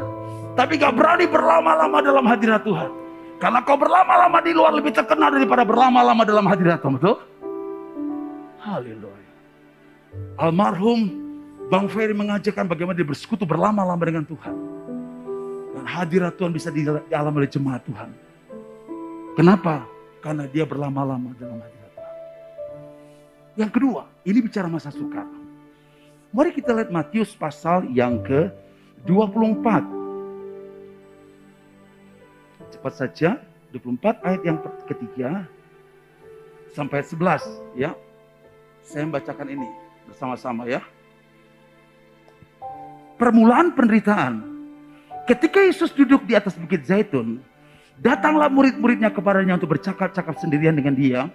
Tapi 0.58 0.78
gak 0.78 0.94
berani 0.98 1.26
berlama-lama 1.30 1.98
dalam 2.02 2.26
hadirat 2.26 2.62
Tuhan. 2.66 2.90
Karena 3.36 3.60
kau 3.68 3.76
berlama-lama 3.76 4.40
di 4.40 4.56
luar 4.56 4.72
lebih 4.72 4.96
terkenal 4.96 5.28
daripada 5.28 5.68
berlama-lama 5.68 6.24
dalam 6.24 6.46
hadirat 6.48 6.80
Tuhan. 6.80 6.96
Betul? 6.98 7.16
Haleluya. 8.64 9.32
Almarhum 10.40 11.00
Bang 11.68 11.92
Ferry 11.92 12.16
mengajarkan 12.16 12.70
bagaimana 12.70 12.96
dia 12.96 13.06
bersekutu 13.06 13.44
berlama-lama 13.44 14.02
dengan 14.02 14.24
Tuhan. 14.24 14.56
Dan 15.76 15.86
hadirat 15.86 16.40
Tuhan 16.40 16.56
bisa 16.56 16.72
dialami 16.72 17.44
oleh 17.44 17.52
jemaat 17.52 17.84
Tuhan. 17.84 18.10
Kenapa? 19.36 19.84
Karena 20.24 20.48
dia 20.48 20.64
berlama-lama 20.64 21.36
dalam 21.36 21.60
hadirat 21.60 21.75
yang 23.56 23.72
kedua, 23.72 24.08
ini 24.28 24.44
bicara 24.44 24.68
masa 24.68 24.92
sukar. 24.92 25.24
Mari 26.36 26.52
kita 26.52 26.76
lihat 26.76 26.92
Matius 26.92 27.32
pasal 27.32 27.88
yang 27.96 28.20
ke-24. 28.20 29.68
Cepat 32.76 32.94
saja, 33.00 33.40
24 33.72 34.28
ayat 34.28 34.42
yang 34.44 34.60
ketiga 34.84 35.48
sampai 36.76 37.00
11 37.00 37.80
ya. 37.80 37.96
Saya 38.84 39.08
membacakan 39.08 39.48
ini 39.48 39.68
bersama-sama 40.12 40.68
ya. 40.68 40.84
Permulaan 43.16 43.72
penderitaan. 43.72 44.44
Ketika 45.24 45.64
Yesus 45.64 45.96
duduk 45.96 46.28
di 46.28 46.36
atas 46.36 46.60
bukit 46.60 46.84
Zaitun, 46.84 47.40
datanglah 47.96 48.52
murid-muridnya 48.52 49.08
kepadanya 49.10 49.56
untuk 49.56 49.80
bercakap-cakap 49.80 50.36
sendirian 50.36 50.76
dengan 50.76 50.94
dia 50.94 51.32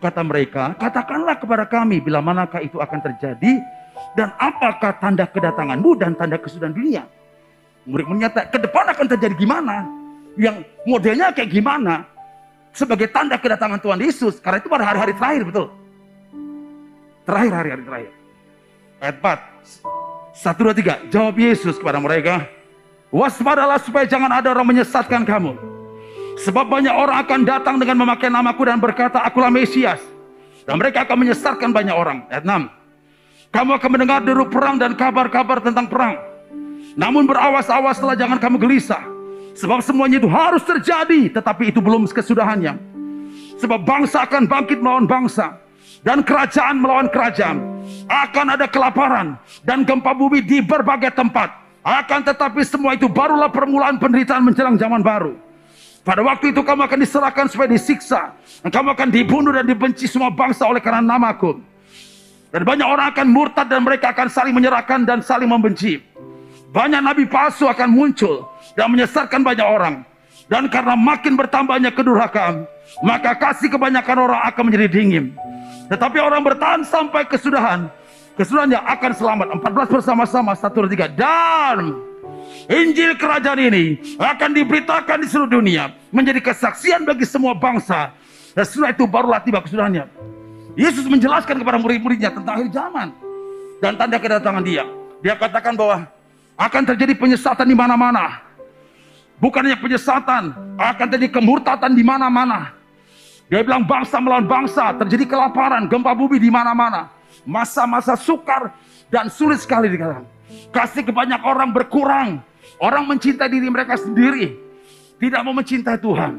Kata 0.00 0.24
mereka, 0.24 0.72
katakanlah 0.80 1.36
kepada 1.36 1.68
kami 1.68 2.00
bila 2.00 2.24
manakah 2.24 2.64
itu 2.64 2.80
akan 2.80 2.98
terjadi 3.04 3.60
dan 4.16 4.32
apakah 4.40 4.96
tanda 4.96 5.28
kedatanganmu 5.28 5.90
dan 6.00 6.16
tanda 6.16 6.40
kesudahan 6.40 6.72
dunia. 6.72 7.04
Murid 7.84 8.08
menyatakan, 8.08 8.48
ke 8.48 8.58
depan 8.64 8.84
akan 8.96 9.06
terjadi 9.12 9.34
gimana? 9.36 9.84
Yang 10.40 10.64
modelnya 10.88 11.36
kayak 11.36 11.52
gimana? 11.52 12.08
Sebagai 12.72 13.12
tanda 13.12 13.36
kedatangan 13.36 13.76
Tuhan 13.76 14.00
Yesus. 14.00 14.40
Karena 14.40 14.62
itu 14.62 14.72
pada 14.72 14.88
hari-hari 14.88 15.12
terakhir, 15.12 15.42
betul? 15.44 15.66
Terakhir 17.28 17.52
hari-hari 17.52 17.82
terakhir. 17.84 18.12
Ayat 19.00 19.16
4. 19.20 20.32
Satu, 20.32 20.60
dua, 20.64 20.72
tiga. 20.72 20.94
Jawab 21.12 21.36
Yesus 21.36 21.76
kepada 21.76 22.00
mereka. 22.00 22.48
Waspadalah 23.10 23.76
supaya 23.82 24.06
jangan 24.06 24.30
ada 24.30 24.48
orang 24.54 24.70
menyesatkan 24.70 25.26
kamu. 25.26 25.69
Sebab 26.40 26.72
banyak 26.72 26.94
orang 26.94 27.20
akan 27.20 27.40
datang 27.44 27.76
dengan 27.76 28.00
memakai 28.00 28.32
namaku 28.32 28.64
dan 28.64 28.80
berkata, 28.80 29.20
akulah 29.20 29.52
Mesias. 29.52 30.00
Dan 30.64 30.80
mereka 30.80 31.04
akan 31.04 31.16
menyesatkan 31.20 31.68
banyak 31.68 31.92
orang. 31.92 32.24
Ayat 32.32 32.48
6. 32.48 33.52
Kamu 33.52 33.70
akan 33.76 33.90
mendengar 33.92 34.24
deru 34.24 34.46
perang 34.48 34.80
dan 34.80 34.96
kabar-kabar 34.96 35.60
tentang 35.60 35.90
perang. 35.90 36.16
Namun 36.96 37.28
berawas-awaslah 37.28 38.16
jangan 38.16 38.38
kamu 38.40 38.56
gelisah. 38.56 39.02
Sebab 39.58 39.84
semuanya 39.84 40.22
itu 40.22 40.30
harus 40.30 40.62
terjadi, 40.64 41.28
tetapi 41.28 41.74
itu 41.74 41.82
belum 41.82 42.08
kesudahannya. 42.08 42.78
Sebab 43.60 43.84
bangsa 43.84 44.24
akan 44.24 44.48
bangkit 44.48 44.80
melawan 44.80 45.04
bangsa. 45.04 45.60
Dan 46.00 46.24
kerajaan 46.24 46.80
melawan 46.80 47.12
kerajaan. 47.12 47.60
Akan 48.08 48.48
ada 48.48 48.64
kelaparan 48.64 49.36
dan 49.60 49.84
gempa 49.84 50.16
bumi 50.16 50.40
di 50.40 50.64
berbagai 50.64 51.12
tempat. 51.12 51.52
Akan 51.84 52.24
tetapi 52.24 52.64
semua 52.64 52.96
itu 52.96 53.10
barulah 53.10 53.52
permulaan 53.52 54.00
penderitaan 54.00 54.40
menjelang 54.40 54.80
zaman 54.80 55.04
baru. 55.04 55.49
Pada 56.00 56.24
waktu 56.24 56.56
itu 56.56 56.64
kamu 56.64 56.88
akan 56.88 56.98
diserahkan 57.04 57.46
supaya 57.52 57.68
disiksa. 57.68 58.32
Dan 58.64 58.72
kamu 58.72 58.96
akan 58.96 59.08
dibunuh 59.12 59.52
dan 59.52 59.68
dibenci 59.68 60.08
semua 60.08 60.32
bangsa 60.32 60.64
oleh 60.64 60.80
karena 60.80 61.04
namaku. 61.04 61.60
Dan 62.50 62.66
banyak 62.66 62.86
orang 62.88 63.06
akan 63.14 63.26
murtad 63.30 63.68
dan 63.70 63.84
mereka 63.84 64.10
akan 64.10 64.26
saling 64.26 64.54
menyerahkan 64.56 65.06
dan 65.06 65.22
saling 65.22 65.46
membenci. 65.46 66.02
banyak 66.70 67.02
nabi 67.02 67.26
palsu 67.26 67.66
akan 67.66 67.90
muncul 67.90 68.46
dan 68.78 68.86
menyesatkan 68.94 69.42
banyak 69.42 69.66
orang. 69.66 70.06
Dan 70.50 70.66
karena 70.66 70.98
makin 70.98 71.38
bertambahnya 71.38 71.94
kedurhakaan, 71.94 72.66
maka 73.06 73.38
kasih 73.38 73.70
kebanyakan 73.70 74.26
orang 74.26 74.40
akan 74.50 74.62
menjadi 74.66 74.86
dingin. 74.90 75.34
Tetapi 75.90 76.18
orang 76.18 76.42
bertahan 76.42 76.82
sampai 76.82 77.22
kesudahan, 77.26 77.86
kesudahannya 78.34 78.78
akan 78.82 79.10
selamat. 79.14 79.46
14 79.62 79.94
bersama-sama, 79.94 80.54
satu 80.58 80.86
dan 80.86 80.90
tiga. 80.90 81.06
Dan 81.06 82.09
Injil 82.68 83.16
kerajaan 83.16 83.60
ini 83.60 84.16
akan 84.18 84.50
diberitakan 84.52 85.24
di 85.24 85.26
seluruh 85.30 85.62
dunia. 85.62 85.94
Menjadi 86.12 86.42
kesaksian 86.42 87.06
bagi 87.06 87.24
semua 87.24 87.56
bangsa. 87.56 88.12
Dan 88.52 88.64
setelah 88.66 88.90
itu 88.92 89.06
barulah 89.06 89.40
tiba 89.40 89.62
kesudahannya. 89.62 90.04
Yesus 90.74 91.06
menjelaskan 91.06 91.62
kepada 91.62 91.78
murid-muridnya 91.78 92.34
tentang 92.34 92.60
akhir 92.60 92.68
zaman. 92.74 93.08
Dan 93.80 93.96
tanda 93.96 94.18
kedatangan 94.20 94.62
dia. 94.66 94.84
Dia 95.24 95.34
katakan 95.38 95.72
bahwa 95.78 96.04
akan 96.60 96.82
terjadi 96.92 97.16
penyesatan 97.16 97.64
di 97.64 97.76
mana-mana. 97.76 98.44
Bukan 99.40 99.64
hanya 99.64 99.80
penyesatan, 99.80 100.52
akan 100.76 101.06
terjadi 101.16 101.40
kemurtatan 101.40 101.96
di 101.96 102.04
mana-mana. 102.04 102.76
Dia 103.48 103.64
bilang 103.64 103.88
bangsa 103.88 104.20
melawan 104.20 104.44
bangsa, 104.44 104.92
terjadi 105.00 105.24
kelaparan, 105.24 105.88
gempa 105.88 106.12
bumi 106.12 106.36
di 106.36 106.52
mana-mana. 106.52 107.08
Masa-masa 107.48 108.20
sukar 108.20 108.76
dan 109.08 109.32
sulit 109.32 109.64
sekali 109.64 109.88
dikatakan. 109.88 110.28
Kasih 110.68 111.02
ke 111.08 111.12
banyak 111.14 111.40
orang 111.40 111.72
berkurang. 111.72 112.44
Orang 112.80 113.04
mencintai 113.04 113.52
diri 113.52 113.68
mereka 113.68 114.00
sendiri. 114.00 114.56
Tidak 115.20 115.40
mau 115.44 115.52
mencintai 115.52 116.00
Tuhan. 116.00 116.32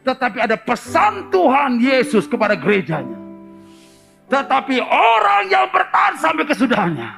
Tetapi 0.00 0.38
ada 0.40 0.56
pesan 0.56 1.28
Tuhan 1.28 1.76
Yesus 1.76 2.24
kepada 2.24 2.56
gerejanya. 2.56 3.20
Tetapi 4.32 4.80
orang 4.80 5.52
yang 5.52 5.68
bertahan 5.68 6.16
sampai 6.16 6.48
kesudahannya. 6.48 7.10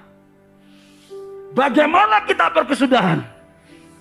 Bagaimana 1.55 2.27
kita 2.27 2.51
berkesudahan? 2.51 3.23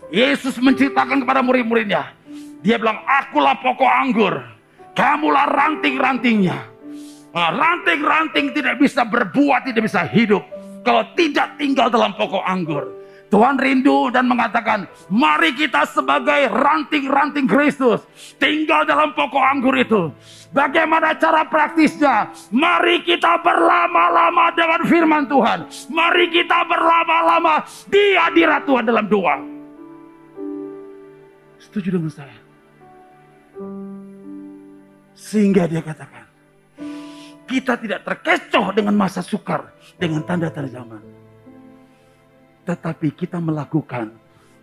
Yesus 0.10 0.58
menceritakan 0.58 1.22
kepada 1.22 1.46
murid-muridnya. 1.46 2.18
Dia 2.66 2.82
bilang, 2.82 3.04
akulah 3.06 3.54
pokok 3.62 3.92
anggur. 3.92 4.42
Kamulah 4.98 5.46
ranting-rantingnya. 5.48 6.58
Nah, 7.32 7.50
ranting-ranting 7.54 8.52
tidak 8.58 8.82
bisa 8.82 9.06
berbuah, 9.06 9.64
tidak 9.64 9.86
bisa 9.86 10.02
hidup. 10.08 10.44
Kalau 10.82 11.06
tidak 11.14 11.62
tinggal 11.62 11.88
dalam 11.94 12.12
pokok 12.18 12.44
anggur. 12.44 13.01
Tuhan 13.32 13.56
rindu 13.56 14.12
dan 14.12 14.28
mengatakan, 14.28 14.92
mari 15.08 15.56
kita 15.56 15.88
sebagai 15.88 16.52
ranting-ranting 16.52 17.48
Kristus 17.48 18.04
tinggal 18.36 18.84
dalam 18.84 19.16
pokok 19.16 19.40
anggur 19.40 19.72
itu. 19.80 20.12
Bagaimana 20.52 21.16
cara 21.16 21.48
praktisnya? 21.48 22.28
Mari 22.52 23.08
kita 23.08 23.40
berlama-lama 23.40 24.52
dengan 24.52 24.84
firman 24.84 25.24
Tuhan. 25.32 25.64
Mari 25.88 26.28
kita 26.28 26.68
berlama-lama 26.68 27.64
di 27.88 28.20
hadirat 28.20 28.68
Tuhan 28.68 28.84
dalam 28.84 29.08
doa. 29.08 29.40
Setuju 31.56 31.88
dengan 31.88 32.12
saya? 32.12 32.36
Sehingga 35.16 35.72
dia 35.72 35.80
katakan, 35.80 36.28
kita 37.48 37.80
tidak 37.80 38.04
terkecoh 38.04 38.76
dengan 38.76 38.92
masa 38.92 39.24
sukar, 39.24 39.72
dengan 39.96 40.20
tanda-tanda 40.28 40.68
zaman. 40.68 41.21
Tetapi 42.62 43.14
kita 43.18 43.42
melakukan 43.42 44.14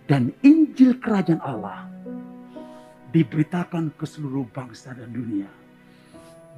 dan 0.07 0.31
Injil 0.41 0.97
Kerajaan 1.03 1.43
Allah 1.43 1.91
diberitakan 3.11 3.91
ke 3.97 4.07
seluruh 4.07 4.47
bangsa 4.53 4.95
dan 4.95 5.11
dunia. 5.11 5.51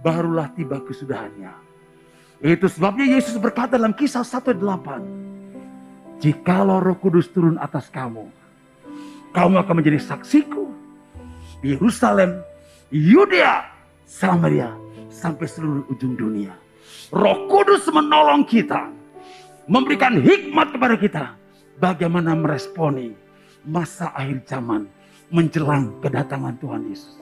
Barulah 0.00 0.53
tiba 0.53 0.81
kesudahannya. 0.81 1.53
Itu 2.40 2.68
sebabnya 2.72 3.20
Yesus 3.20 3.37
berkata 3.37 3.76
dalam 3.76 3.92
kisah 3.92 4.24
1:8. 4.24 6.20
Jikalau 6.20 6.85
roh 6.85 6.96
kudus 7.00 7.33
turun 7.33 7.57
atas 7.57 7.88
kamu, 7.88 8.29
kamu 9.33 9.55
akan 9.61 9.74
menjadi 9.81 9.96
saksiku 9.96 10.68
di 11.64 11.72
Yerusalem, 11.72 12.44
Yudea, 12.92 13.64
Samaria, 14.05 14.76
sampai 15.09 15.48
seluruh 15.48 15.88
ujung 15.88 16.16
dunia. 16.16 16.53
Roh 17.09 17.48
Kudus 17.48 17.88
menolong 17.88 18.44
kita, 18.44 18.92
memberikan 19.70 20.18
hikmat 20.18 20.74
kepada 20.74 20.98
kita, 20.98 21.24
bagaimana 21.78 22.35
meresponi 22.35 23.14
masa 23.62 24.11
akhir 24.18 24.42
zaman 24.50 24.90
menjelang 25.30 25.94
kedatangan 26.02 26.59
Tuhan 26.59 26.90
Yesus. 26.90 27.14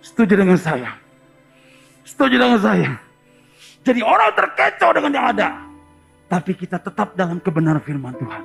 Setuju 0.00 0.40
dengan 0.40 0.56
saya? 0.56 0.96
Setuju 2.02 2.40
dengan 2.40 2.56
saya? 2.56 2.96
Jadi 3.84 4.00
orang 4.00 4.32
terkecoh 4.32 4.90
dengan 4.96 5.12
yang 5.12 5.26
ada. 5.36 5.48
Tapi 6.32 6.56
kita 6.56 6.80
tetap 6.80 7.12
dalam 7.12 7.36
kebenaran 7.44 7.84
firman 7.84 8.16
Tuhan. 8.16 8.44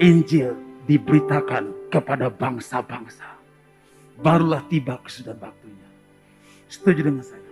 Injil 0.00 0.56
diberitakan 0.88 1.92
kepada 1.92 2.32
bangsa-bangsa. 2.32 3.36
Barulah 4.16 4.64
tiba 4.72 4.96
kesudahan 5.04 5.36
waktunya. 5.44 5.88
Setuju 6.72 7.00
dengan 7.04 7.20
saya? 7.20 7.44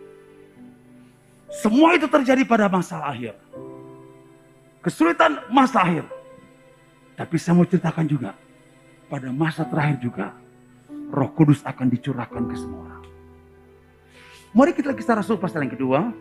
Semua 1.61 1.93
itu 1.95 2.09
terjadi 2.09 2.43
pada 2.49 2.73
masa 2.73 3.05
akhir. 3.05 3.37
Kesulitan 4.85 5.49
masa 5.49 5.81
akhir. 5.81 6.05
Tapi 7.17 7.41
saya 7.41 7.57
mau 7.57 7.65
ceritakan 7.65 8.05
juga. 8.05 8.37
Pada 9.09 9.33
masa 9.33 9.65
terakhir 9.65 9.97
juga. 10.05 10.37
Roh 11.09 11.31
Kudus 11.33 11.65
akan 11.65 11.89
dicurahkan 11.89 12.43
ke 12.45 12.55
semua 12.59 12.85
orang. 12.85 13.05
Mari 14.53 14.77
kita 14.77 14.93
kisah 14.93 15.17
Rasul 15.17 15.41
pasal 15.41 15.65
yang 15.65 15.73
kedua. 15.73 16.13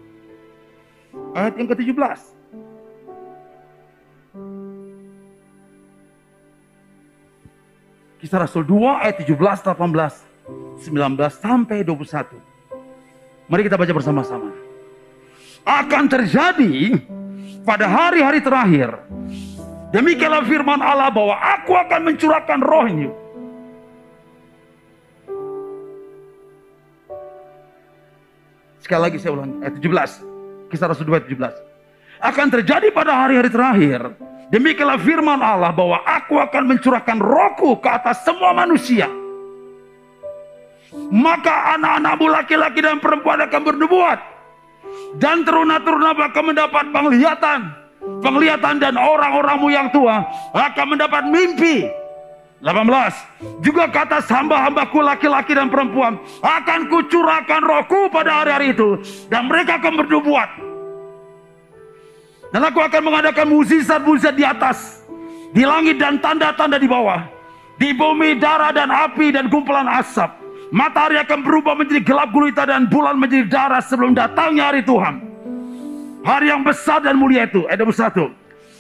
Ayat 1.36 1.60
yang 1.60 1.68
ke-17. 1.68 2.20
Kisah 8.24 8.40
Rasul 8.40 8.64
2 8.64 9.04
ayat 9.04 9.20
17, 9.20 9.36
18, 9.36 9.76
19 10.88 10.88
sampai 11.36 11.84
21. 11.84 12.32
Mari 13.52 13.62
kita 13.68 13.76
baca 13.76 13.92
bersama-sama. 13.92 14.56
Akan 15.68 16.08
terjadi 16.08 17.04
pada 17.62 17.86
hari-hari 17.86 18.42
terakhir. 18.42 18.98
Demikianlah 19.94 20.42
firman 20.50 20.82
Allah 20.82 21.14
bahwa 21.14 21.38
aku 21.38 21.78
akan 21.78 22.02
mencurahkan 22.10 22.60
rohnya. 22.66 23.14
Sekali 28.82 29.02
lagi 29.06 29.18
saya 29.22 29.38
ulang 29.38 29.62
ayat 29.62 29.78
17. 29.78 30.74
Kisah 30.74 30.90
Rasul 30.90 31.06
2 31.06 31.22
ayat 31.22 31.28
17. 31.30 32.26
Akan 32.26 32.48
terjadi 32.50 32.90
pada 32.90 33.14
hari-hari 33.22 33.52
terakhir 33.54 34.02
Demikianlah 34.54 35.02
firman 35.02 35.42
Allah 35.42 35.74
bahwa 35.74 35.98
aku 36.06 36.38
akan 36.38 36.78
mencurahkan 36.78 37.18
rohku 37.18 37.82
ke 37.82 37.90
atas 37.90 38.22
semua 38.22 38.54
manusia. 38.54 39.10
Maka 41.10 41.74
anak-anakmu 41.74 42.30
laki-laki 42.30 42.86
dan 42.86 43.02
perempuan 43.02 43.42
akan 43.50 43.62
bernubuat. 43.66 44.20
Dan 45.18 45.46
teruna-teruna 45.46 46.18
akan 46.18 46.44
mendapat 46.54 46.86
penglihatan. 46.90 47.60
Penglihatan 48.20 48.84
dan 48.84 49.00
orang-orangmu 49.00 49.72
yang 49.72 49.88
tua 49.94 50.28
akan 50.52 50.86
mendapat 50.98 51.24
mimpi. 51.30 51.88
18. 52.64 53.60
Juga 53.60 53.92
kata 53.92 54.24
hamba-hambaku 54.24 55.04
laki-laki 55.04 55.52
dan 55.52 55.68
perempuan. 55.68 56.16
Akan 56.40 56.88
kucurahkan 56.88 57.60
rohku 57.60 58.08
pada 58.08 58.44
hari-hari 58.44 58.72
itu. 58.72 59.00
Dan 59.28 59.52
mereka 59.52 59.80
akan 59.84 60.00
bernubuat. 60.00 60.50
Dan 62.54 62.62
aku 62.70 62.86
akan 62.86 63.02
mengadakan 63.02 63.50
mujizat-mujizat 63.50 64.38
di 64.38 64.46
atas, 64.46 65.02
di 65.58 65.66
langit 65.66 65.98
dan 65.98 66.22
tanda-tanda 66.22 66.78
di 66.78 66.86
bawah, 66.86 67.26
di 67.82 67.98
bumi, 67.98 68.38
darah 68.38 68.70
dan 68.70 68.94
api 68.94 69.34
dan 69.34 69.50
kumpulan 69.50 69.90
asap. 69.90 70.43
Matahari 70.74 71.22
akan 71.22 71.46
berubah 71.46 71.78
menjadi 71.78 72.02
gelap 72.02 72.34
gulita 72.34 72.66
dan 72.66 72.90
bulan 72.90 73.14
menjadi 73.22 73.46
darah 73.46 73.78
sebelum 73.78 74.18
datangnya 74.18 74.74
hari 74.74 74.82
Tuhan. 74.82 75.22
Hari 76.26 76.50
yang 76.50 76.66
besar 76.66 76.98
dan 77.06 77.14
mulia 77.14 77.46
itu, 77.46 77.70
ayat 77.70 77.86
21. 77.86 78.34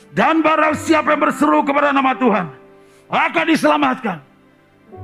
Dan 0.10 0.41
barang 0.41 0.73
siapa 0.73 1.13
yang 1.13 1.21
berseru 1.21 1.62
kepada 1.62 1.93
nama 1.93 2.17
Tuhan, 2.17 2.49
akan 3.13 3.45
diselamatkan. 3.45 4.17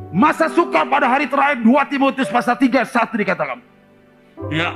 Masa 0.09 0.49
suka 0.49 0.81
pada 0.81 1.05
hari 1.05 1.29
terakhir 1.29 1.61
2 1.61 1.91
Timotius 1.93 2.29
pasal 2.33 2.57
3 2.57 2.81
1 2.81 3.21
dikatakan. 3.21 3.61
Ya, 4.49 4.73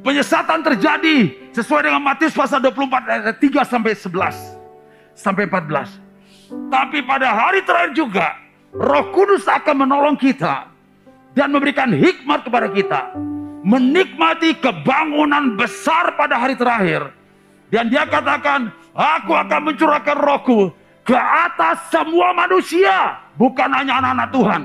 Penyesatan 0.00 0.64
terjadi 0.64 1.28
sesuai 1.52 1.84
dengan 1.84 2.00
Matius 2.00 2.32
pasal 2.32 2.64
24 2.64 3.04
ayat 3.04 3.36
3 3.36 3.68
sampai 3.68 3.92
11 3.92 4.32
sampai 5.12 5.44
14. 5.44 6.00
Tapi 6.72 7.04
pada 7.04 7.28
hari 7.32 7.60
terakhir 7.60 7.92
juga 7.92 8.32
Roh 8.72 9.12
Kudus 9.12 9.44
akan 9.44 9.84
menolong 9.84 10.16
kita 10.16 10.69
dan 11.34 11.54
memberikan 11.54 11.90
hikmat 11.94 12.46
kepada 12.46 12.68
kita 12.70 13.00
menikmati 13.60 14.56
kebangunan 14.56 15.56
besar 15.56 16.16
pada 16.16 16.40
hari 16.40 16.56
terakhir. 16.56 17.12
Dan 17.70 17.92
dia 17.92 18.08
katakan, 18.08 18.72
aku 18.96 19.32
akan 19.36 19.60
mencurahkan 19.70 20.16
rohku 20.18 20.74
ke 21.06 21.14
atas 21.14 21.86
semua 21.92 22.34
manusia. 22.34 23.20
Bukan 23.38 23.68
hanya 23.70 24.02
anak-anak 24.02 24.28
Tuhan. 24.34 24.62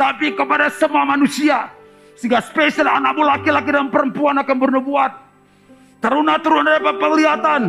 Tapi 0.00 0.26
kepada 0.32 0.72
semua 0.72 1.04
manusia 1.04 1.68
sehingga 2.16 2.40
spesial 2.40 2.88
anakmu 2.88 3.20
laki-laki 3.20 3.68
dan 3.68 3.92
perempuan 3.92 4.40
akan 4.40 4.56
bernubuat. 4.56 5.12
Teruna-teruna 6.00 6.80
dapat 6.80 6.96
penglihatan. 6.96 7.62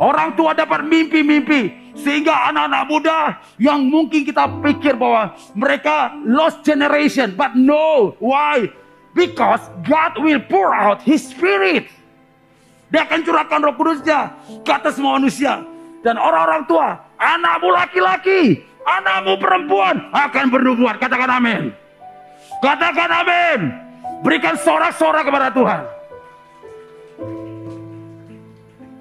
Orang 0.00 0.32
tua 0.32 0.56
dapat 0.56 0.88
mimpi-mimpi. 0.88 1.85
Sehingga 1.96 2.52
anak-anak 2.52 2.82
muda 2.86 3.18
yang 3.56 3.88
mungkin 3.88 4.22
kita 4.22 4.44
pikir 4.60 4.94
bahwa 5.00 5.32
mereka 5.56 6.12
lost 6.28 6.60
generation. 6.62 7.32
But 7.32 7.56
no, 7.56 8.14
why? 8.20 8.68
Because 9.16 9.64
God 9.88 10.20
will 10.20 10.44
pour 10.44 10.76
out 10.76 11.00
His 11.00 11.24
Spirit. 11.24 11.88
Dia 12.92 13.08
akan 13.08 13.24
curahkan 13.26 13.60
roh 13.64 13.74
kudusnya 13.74 14.30
ke 14.62 14.70
atas 14.70 15.00
semua 15.00 15.18
manusia. 15.18 15.64
Dan 16.04 16.20
orang-orang 16.20 16.62
tua, 16.70 16.94
anakmu 17.18 17.74
laki-laki, 17.74 18.62
anakmu 18.86 19.40
perempuan 19.42 20.06
akan 20.14 20.44
bernubuat. 20.52 21.02
Katakan 21.02 21.30
amin. 21.32 21.74
Katakan 22.62 23.10
amin. 23.10 23.60
Berikan 24.22 24.54
sorak-sorak 24.54 25.26
kepada 25.26 25.50
Tuhan. 25.50 25.82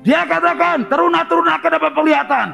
Dia 0.06 0.22
katakan, 0.26 0.86
teruna-teruna 0.86 1.58
akan 1.58 1.72
dapat 1.82 1.92
penglihatan. 1.98 2.48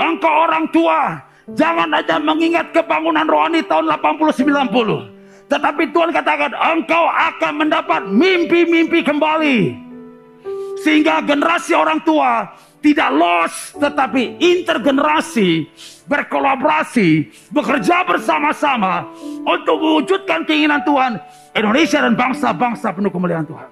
Engkau 0.00 0.32
orang 0.48 0.64
tua, 0.72 1.20
jangan 1.52 1.92
aja 1.92 2.16
mengingat 2.16 2.72
kebangunan 2.72 3.28
rohani 3.28 3.60
tahun 3.68 3.92
80-90. 4.00 5.52
Tetapi 5.52 5.82
Tuhan 5.92 6.10
katakan, 6.14 6.56
engkau 6.56 7.04
akan 7.04 7.52
mendapat 7.60 8.08
mimpi-mimpi 8.08 9.04
kembali. 9.04 9.76
Sehingga 10.80 11.20
generasi 11.20 11.76
orang 11.76 12.00
tua 12.00 12.48
tidak 12.80 13.10
lost, 13.12 13.76
tetapi 13.76 14.40
intergenerasi 14.40 15.68
berkolaborasi, 16.08 17.28
bekerja 17.52 18.08
bersama-sama 18.08 19.04
untuk 19.44 19.76
mewujudkan 19.78 20.48
keinginan 20.48 20.80
Tuhan 20.82 21.20
Indonesia 21.52 22.00
dan 22.00 22.16
bangsa-bangsa 22.16 22.96
penuh 22.96 23.12
kemuliaan 23.12 23.44
Tuhan. 23.44 23.68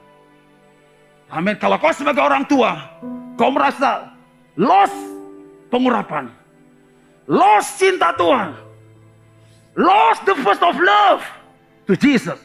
Amin. 1.33 1.57
Kalau 1.57 1.81
kau 1.81 1.93
sebagai 1.93 2.21
orang 2.21 2.45
tua, 2.45 2.77
kau 3.41 3.49
merasa 3.49 4.13
lost 4.61 5.08
pengurapan. 5.69 6.33
Lost 7.29 7.77
cinta 7.77 8.13
Tuhan. 8.17 8.57
Lost 9.79 10.27
the 10.27 10.35
first 10.43 10.65
of 10.65 10.75
love 10.75 11.23
to 11.87 11.95
Jesus. 11.95 12.41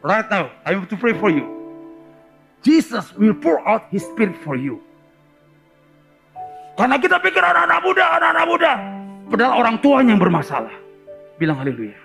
Right 0.00 0.24
now, 0.28 0.52
I 0.64 0.76
want 0.76 0.88
to 0.92 0.96
pray 0.96 1.12
for 1.12 1.28
you. 1.28 1.44
Jesus 2.60 3.12
will 3.16 3.36
pour 3.36 3.60
out 3.64 3.88
His 3.88 4.04
Spirit 4.04 4.36
for 4.44 4.56
you. 4.56 4.80
Karena 6.76 6.96
kita 6.96 7.20
pikir 7.20 7.40
anak-anak 7.40 7.80
muda, 7.84 8.04
anak-anak 8.16 8.46
muda. 8.48 8.72
Padahal 9.28 9.52
orang 9.60 9.76
tuanya 9.84 10.16
yang 10.16 10.22
bermasalah. 10.22 10.72
Bilang 11.36 11.60
haleluya. 11.60 12.00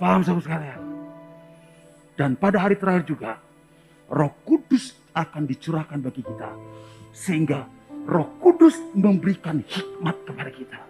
Paham 0.00 0.24
saudara 0.24 0.44
sekalian? 0.44 0.80
Dan 2.16 2.36
pada 2.36 2.60
hari 2.60 2.76
terakhir 2.76 3.04
juga, 3.04 3.40
Roh 4.08 4.32
Kudus 4.44 4.96
akan 5.12 5.44
dicurahkan 5.44 6.00
bagi 6.00 6.24
kita. 6.24 6.50
Sehingga 7.12 7.68
Roh 8.02 8.28
Kudus 8.42 8.74
memberikan 8.98 9.62
hikmat 9.62 10.16
kepada 10.26 10.50
kita 10.50 10.80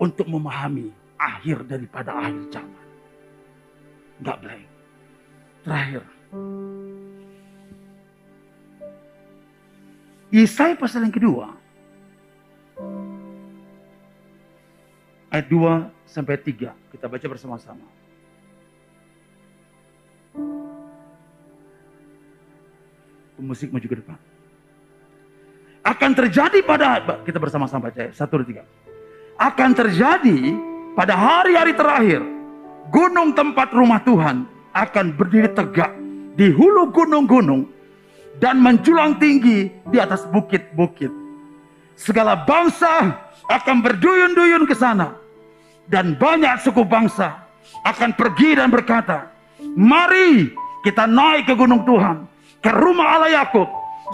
untuk 0.00 0.24
memahami 0.30 0.88
akhir 1.20 1.68
daripada 1.68 2.16
akhir 2.16 2.48
zaman. 2.48 2.86
Enggak 4.18 4.38
blank. 4.40 4.66
Terakhir. 5.66 6.02
Yesaya 10.28 10.74
pasal 10.76 11.04
yang 11.04 11.14
kedua. 11.14 11.52
Ayat 15.28 15.46
2 15.52 16.08
sampai 16.08 16.40
3. 16.40 16.72
Kita 16.72 17.04
baca 17.04 17.26
bersama-sama. 17.28 17.84
Musik 23.38 23.70
maju 23.70 23.86
ke 23.86 23.96
depan. 24.02 24.27
Akan 25.88 26.12
terjadi 26.12 26.60
pada 26.60 27.00
kita 27.24 27.40
bersama-sama 27.40 27.88
baca 27.88 27.96
ya. 27.96 28.12
Satu, 28.12 28.44
dua, 28.44 28.46
tiga. 28.46 28.62
Akan 29.40 29.72
terjadi 29.72 30.52
pada 30.92 31.16
hari-hari 31.16 31.72
terakhir 31.72 32.20
gunung 32.92 33.32
tempat 33.32 33.72
rumah 33.72 33.96
Tuhan 34.04 34.44
akan 34.76 35.06
berdiri 35.16 35.48
tegak 35.56 35.96
di 36.36 36.52
hulu 36.52 36.92
gunung-gunung 36.92 37.64
dan 38.36 38.60
menjulang 38.60 39.16
tinggi 39.16 39.72
di 39.88 39.96
atas 39.96 40.28
bukit-bukit. 40.28 41.08
Segala 41.96 42.36
bangsa 42.44 43.16
akan 43.48 43.80
berduyun-duyun 43.80 44.68
ke 44.68 44.76
sana 44.76 45.16
dan 45.88 46.20
banyak 46.20 46.60
suku 46.60 46.84
bangsa 46.84 47.48
akan 47.88 48.12
pergi 48.12 48.60
dan 48.60 48.68
berkata, 48.68 49.32
"Mari 49.72 50.52
kita 50.84 51.08
naik 51.08 51.48
ke 51.48 51.54
gunung 51.56 51.82
Tuhan, 51.88 52.28
ke 52.60 52.70
rumah 52.76 53.18
Allah 53.18 53.42
Yakub 53.42 53.66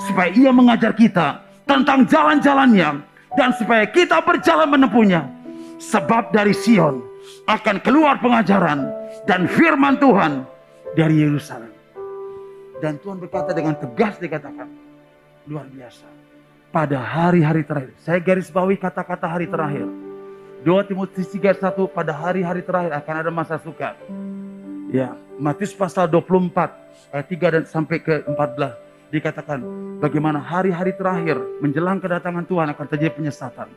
supaya 0.08 0.30
ia 0.32 0.54
mengajar 0.54 0.96
kita 0.96 1.43
tentang 1.64 2.07
jalan-jalannya 2.09 2.90
dan 3.35 3.50
supaya 3.57 3.85
kita 3.88 4.20
berjalan 4.22 4.68
menempuhnya. 4.70 5.29
Sebab 5.81 6.33
dari 6.33 6.55
Sion 6.55 7.03
akan 7.44 7.77
keluar 7.83 8.16
pengajaran 8.22 8.88
dan 9.29 9.44
firman 9.50 9.98
Tuhan 10.00 10.46
dari 10.96 11.20
Yerusalem. 11.24 11.72
Dan 12.81 13.00
Tuhan 13.00 13.20
berkata 13.20 13.53
dengan 13.53 13.74
tegas 13.77 14.16
dikatakan, 14.20 14.68
luar 15.48 15.66
biasa. 15.68 16.07
Pada 16.74 16.98
hari-hari 16.98 17.62
terakhir, 17.62 17.94
saya 18.03 18.18
garis 18.18 18.50
bawahi 18.50 18.74
kata-kata 18.74 19.27
hari 19.31 19.46
terakhir. 19.46 19.87
2 20.64 20.88
Timotius 20.88 21.29
3 21.29 21.61
1 21.61 21.77
pada 21.92 22.12
hari-hari 22.16 22.64
terakhir 22.64 22.92
akan 22.96 23.14
ada 23.20 23.31
masa 23.31 23.61
suka. 23.61 23.94
Ya, 24.88 25.12
Matius 25.37 25.77
pasal 25.77 26.09
24 26.09 27.12
ayat 27.12 27.27
3 27.29 27.55
dan 27.61 27.64
sampai 27.68 28.00
ke 28.00 28.24
14 28.27 28.84
dikatakan 29.12 29.60
bagaimana 30.00 30.40
hari-hari 30.40 30.92
terakhir 30.96 31.40
menjelang 31.60 32.00
kedatangan 32.00 32.44
Tuhan 32.44 32.68
akan 32.72 32.86
terjadi 32.88 33.12
penyesatan. 33.16 33.68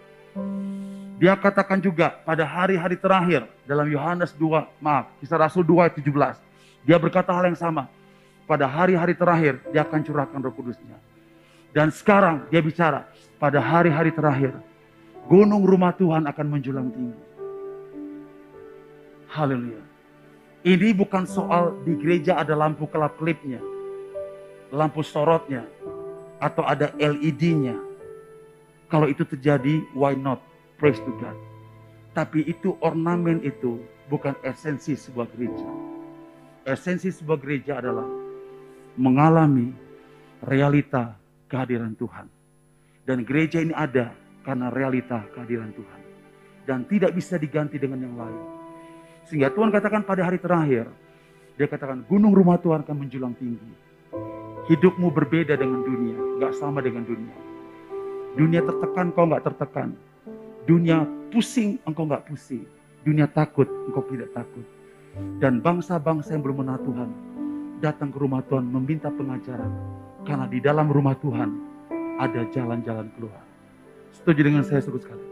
Dia 1.18 1.34
katakan 1.34 1.82
juga 1.82 2.14
pada 2.22 2.46
hari-hari 2.46 2.94
terakhir 2.94 3.50
dalam 3.66 3.90
Yohanes 3.90 4.38
2, 4.38 4.70
maaf, 4.78 5.10
kisah 5.18 5.42
Rasul 5.42 5.66
2 5.66 5.90
ayat 5.90 5.96
17. 5.98 6.38
Dia 6.86 6.98
berkata 7.02 7.34
hal 7.34 7.50
yang 7.50 7.58
sama. 7.58 7.90
Pada 8.48 8.64
hari-hari 8.64 9.12
terakhir 9.18 9.60
dia 9.74 9.84
akan 9.84 10.00
curahkan 10.06 10.40
roh 10.40 10.54
kudusnya. 10.56 10.96
Dan 11.76 11.92
sekarang 11.92 12.48
dia 12.48 12.64
bicara 12.64 13.10
pada 13.42 13.60
hari-hari 13.60 14.14
terakhir 14.14 14.56
gunung 15.28 15.68
rumah 15.68 15.92
Tuhan 15.92 16.24
akan 16.24 16.46
menjulang 16.48 16.88
tinggi. 16.94 17.20
Haleluya. 19.28 19.84
Ini 20.64 20.96
bukan 20.96 21.28
soal 21.28 21.76
di 21.84 21.96
gereja 22.00 22.40
ada 22.40 22.56
lampu 22.56 22.88
kelap-kelipnya, 22.88 23.60
lampu 24.74 25.02
sorotnya, 25.04 25.66
atau 26.38 26.64
ada 26.64 26.94
LED-nya. 26.98 27.78
Kalau 28.88 29.10
itu 29.12 29.28
terjadi, 29.28 29.84
why 29.92 30.16
not? 30.16 30.40
Praise 30.78 31.02
to 31.02 31.12
God. 31.18 31.36
Tapi 32.14 32.46
itu 32.46 32.78
ornamen 32.82 33.42
itu 33.42 33.82
bukan 34.08 34.38
esensi 34.46 34.94
sebuah 34.94 35.28
gereja. 35.34 35.70
Esensi 36.64 37.10
sebuah 37.10 37.40
gereja 37.42 37.82
adalah 37.82 38.06
mengalami 38.98 39.74
realita 40.42 41.18
kehadiran 41.50 41.94
Tuhan. 41.98 42.28
Dan 43.08 43.24
gereja 43.24 43.64
ini 43.64 43.72
ada 43.72 44.12
karena 44.44 44.68
realita 44.70 45.24
kehadiran 45.34 45.72
Tuhan. 45.74 46.02
Dan 46.68 46.84
tidak 46.86 47.16
bisa 47.16 47.40
diganti 47.40 47.80
dengan 47.80 48.04
yang 48.04 48.16
lain. 48.20 48.42
Sehingga 49.28 49.52
Tuhan 49.52 49.72
katakan 49.72 50.04
pada 50.04 50.28
hari 50.28 50.40
terakhir, 50.40 50.92
dia 51.56 51.68
katakan 51.68 52.04
gunung 52.06 52.36
rumah 52.36 52.60
Tuhan 52.60 52.84
akan 52.84 52.96
menjulang 52.96 53.34
tinggi. 53.36 53.87
Hidupmu 54.66 55.14
berbeda 55.14 55.54
dengan 55.54 55.86
dunia, 55.86 56.18
gak 56.42 56.58
sama 56.58 56.82
dengan 56.82 57.06
dunia. 57.06 57.38
Dunia 58.34 58.66
tertekan, 58.66 59.14
kau 59.14 59.30
gak 59.30 59.46
tertekan. 59.46 59.94
Dunia 60.66 61.06
pusing, 61.30 61.78
engkau 61.86 62.10
gak 62.10 62.26
pusing. 62.26 62.66
Dunia 63.06 63.30
takut, 63.30 63.70
engkau 63.86 64.02
tidak 64.10 64.34
takut. 64.34 64.66
Dan 65.38 65.62
bangsa-bangsa 65.62 66.34
yang 66.34 66.42
belum 66.42 66.66
mengenal 66.66 66.82
Tuhan, 66.82 67.10
datang 67.80 68.10
ke 68.10 68.18
rumah 68.18 68.42
Tuhan 68.50 68.66
meminta 68.66 69.14
pengajaran. 69.14 69.72
Karena 70.26 70.50
di 70.50 70.60
dalam 70.60 70.90
rumah 70.90 71.14
Tuhan 71.22 71.50
ada 72.18 72.42
jalan-jalan 72.50 73.08
keluar. 73.16 73.46
Setuju 74.12 74.42
dengan 74.42 74.66
saya 74.66 74.82
suku 74.82 75.00
sekali. 75.00 75.28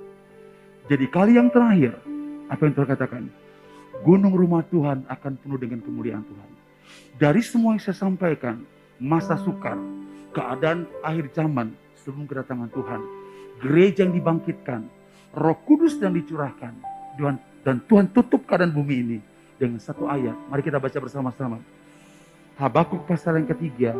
Jadi 0.86 1.06
kali 1.10 1.36
yang 1.36 1.50
terakhir, 1.50 1.98
apa 2.48 2.62
yang 2.62 2.74
Tuhan 2.78 2.90
katakan? 2.94 3.24
gunung 4.06 4.38
rumah 4.38 4.66
Tuhan 4.68 5.08
akan 5.10 5.34
penuh 5.40 5.58
dengan 5.62 5.80
kemuliaan 5.80 6.26
Tuhan. 6.26 6.50
Dari 7.16 7.42
semua 7.46 7.78
yang 7.78 7.82
saya 7.82 7.96
sampaikan, 7.96 8.62
masa 9.02 9.38
sukar, 9.40 9.78
keadaan 10.32 10.88
akhir 11.04 11.32
zaman 11.36 11.76
sebelum 12.00 12.28
kedatangan 12.28 12.70
Tuhan, 12.72 13.02
gereja 13.60 14.04
yang 14.08 14.14
dibangkitkan, 14.16 14.88
roh 15.36 15.58
kudus 15.68 16.00
yang 16.00 16.14
dicurahkan, 16.16 16.74
dan 17.66 17.82
Tuhan 17.88 18.08
tutup 18.12 18.48
keadaan 18.48 18.74
bumi 18.76 18.96
ini 19.02 19.20
dengan 19.56 19.80
satu 19.80 20.08
ayat. 20.08 20.36
Mari 20.52 20.64
kita 20.64 20.80
baca 20.80 21.00
bersama-sama. 21.00 21.60
Habakuk 22.56 23.04
pasal 23.04 23.36
yang 23.40 23.48
ketiga, 23.52 23.92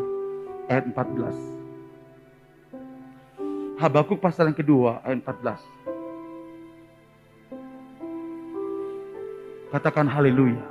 ayat 0.72 0.88
14. 0.88 1.36
Habakuk 3.76 4.24
pasal 4.24 4.48
yang 4.52 4.60
kedua, 4.60 5.04
ayat 5.04 5.20
14. 5.24 5.60
Katakan 9.76 10.08
haleluya. 10.08 10.64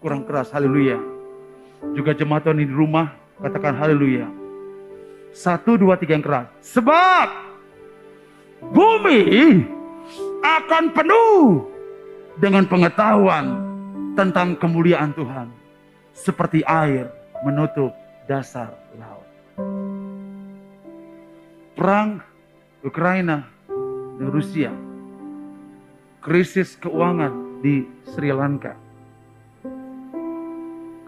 Kurang 0.00 0.24
keras 0.24 0.48
haleluya. 0.56 1.13
Juga 1.92 2.16
jemaat 2.16 2.48
Tuhan 2.48 2.56
di 2.56 2.64
rumah 2.64 3.12
katakan 3.44 3.76
haleluya. 3.76 4.24
Satu, 5.34 5.76
dua, 5.76 6.00
tiga 6.00 6.16
yang 6.16 6.24
keras. 6.24 6.48
Sebab 6.64 7.28
bumi 8.72 9.20
akan 10.40 10.84
penuh 10.94 11.68
dengan 12.40 12.64
pengetahuan 12.64 13.60
tentang 14.14 14.54
kemuliaan 14.56 15.12
Tuhan. 15.12 15.50
Seperti 16.14 16.62
air 16.62 17.10
menutup 17.42 17.90
dasar 18.30 18.70
laut. 18.94 19.26
Perang 21.74 22.22
Ukraina 22.86 23.42
dan 24.14 24.28
Rusia. 24.30 24.70
Krisis 26.22 26.78
keuangan 26.78 27.60
di 27.60 27.84
Sri 28.14 28.30
Lanka. 28.30 28.78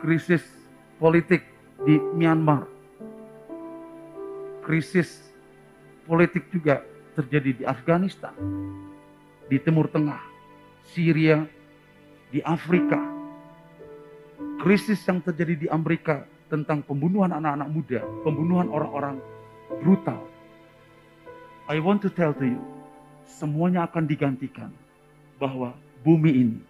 Krisis 0.03 0.56
politik 0.96 1.44
di 1.85 2.00
Myanmar. 2.16 2.64
Krisis 4.64 5.30
politik 6.09 6.50
juga 6.50 6.82
terjadi 7.14 7.62
di 7.62 7.64
Afghanistan, 7.64 8.35
di 9.46 9.56
Timur 9.62 9.87
Tengah, 9.87 10.20
Syria, 10.90 11.46
di 12.35 12.42
Afrika. 12.42 12.98
Krisis 14.61 14.98
yang 15.06 15.22
terjadi 15.22 15.54
di 15.54 15.66
Amerika 15.70 16.26
tentang 16.50 16.82
pembunuhan 16.82 17.30
anak-anak 17.30 17.68
muda, 17.70 18.00
pembunuhan 18.26 18.66
orang-orang 18.72 19.16
brutal. 19.82 20.18
I 21.66 21.78
want 21.82 22.02
to 22.06 22.11
tell 22.11 22.35
to 22.35 22.46
you, 22.46 22.62
semuanya 23.26 23.87
akan 23.87 24.06
digantikan 24.06 24.70
bahwa 25.37 25.74
bumi 26.02 26.32
ini, 26.46 26.61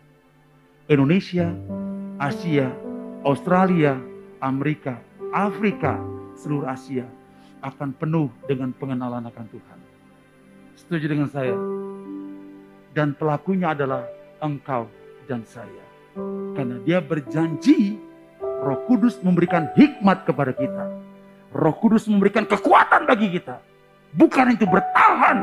Indonesia, 0.88 1.52
Asia, 2.16 2.72
Australia, 3.22 4.00
Amerika, 4.46 5.02
Afrika, 5.34 5.98
seluruh 6.38 6.70
Asia 6.70 7.02
akan 7.66 7.90
penuh 7.98 8.30
dengan 8.46 8.70
pengenalan 8.70 9.26
akan 9.26 9.46
Tuhan. 9.50 9.78
Setuju 10.78 11.06
dengan 11.10 11.26
saya? 11.26 11.56
Dan 12.94 13.18
pelakunya 13.18 13.74
adalah 13.74 14.06
engkau 14.38 14.86
dan 15.26 15.42
saya. 15.42 15.82
Karena 16.54 16.78
dia 16.86 17.02
berjanji 17.02 17.98
Roh 18.40 18.86
Kudus 18.86 19.18
memberikan 19.20 19.66
hikmat 19.74 20.22
kepada 20.22 20.54
kita. 20.54 20.84
Roh 21.50 21.76
Kudus 21.82 22.06
memberikan 22.06 22.46
kekuatan 22.46 23.04
bagi 23.04 23.34
kita. 23.34 23.58
Bukan 24.14 24.54
itu 24.54 24.64
bertahan, 24.64 25.38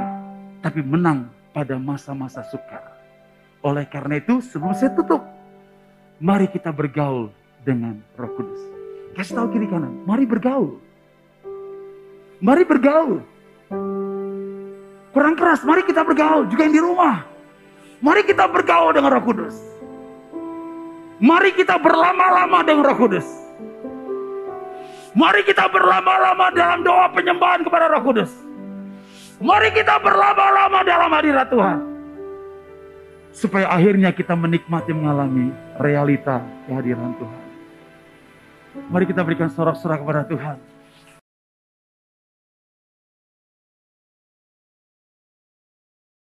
tapi 0.64 0.80
menang 0.82 1.30
pada 1.52 1.76
masa-masa 1.78 2.42
sukar. 2.48 2.96
Oleh 3.62 3.86
karena 3.86 4.18
itu, 4.18 4.42
sebelum 4.42 4.74
saya 4.74 4.96
tutup, 4.96 5.22
mari 6.18 6.50
kita 6.50 6.74
bergaul 6.74 7.30
dengan 7.62 8.02
Roh 8.18 8.34
Kudus. 8.34 8.73
Kasih 9.14 9.38
tahu 9.38 9.48
kiri 9.54 9.70
kanan, 9.70 10.02
mari 10.10 10.26
bergaul. 10.26 10.82
Mari 12.42 12.66
bergaul. 12.66 13.22
Kurang 15.14 15.38
keras, 15.38 15.62
mari 15.62 15.86
kita 15.86 16.02
bergaul. 16.02 16.50
Juga 16.50 16.66
yang 16.66 16.76
di 16.76 16.82
rumah. 16.82 17.24
Mari 18.02 18.26
kita 18.26 18.50
bergaul 18.50 18.92
dengan 18.92 19.14
Roh 19.16 19.24
Kudus. 19.24 19.56
Mari 21.24 21.56
kita 21.56 21.78
berlama-lama 21.80 22.66
dengan 22.66 22.84
Roh 22.90 22.98
Kudus. 23.00 23.28
Mari 25.14 25.46
kita 25.46 25.70
berlama-lama 25.70 26.50
dalam 26.52 26.82
doa 26.82 27.06
penyembahan 27.14 27.62
kepada 27.62 27.86
Roh 27.94 28.02
Kudus. 28.02 28.34
Mari 29.38 29.70
kita 29.78 30.02
berlama-lama 30.02 30.82
dalam 30.82 31.14
hadirat 31.14 31.48
Tuhan. 31.54 31.80
Supaya 33.30 33.70
akhirnya 33.70 34.10
kita 34.10 34.34
menikmati 34.34 34.92
mengalami 34.92 35.54
realita 35.78 36.42
kehadiran 36.66 37.14
Tuhan. 37.22 37.43
Mari 38.74 39.06
kita 39.06 39.22
berikan 39.22 39.54
sorak-sorak 39.54 40.02
kepada 40.02 40.26
Tuhan. 40.26 40.73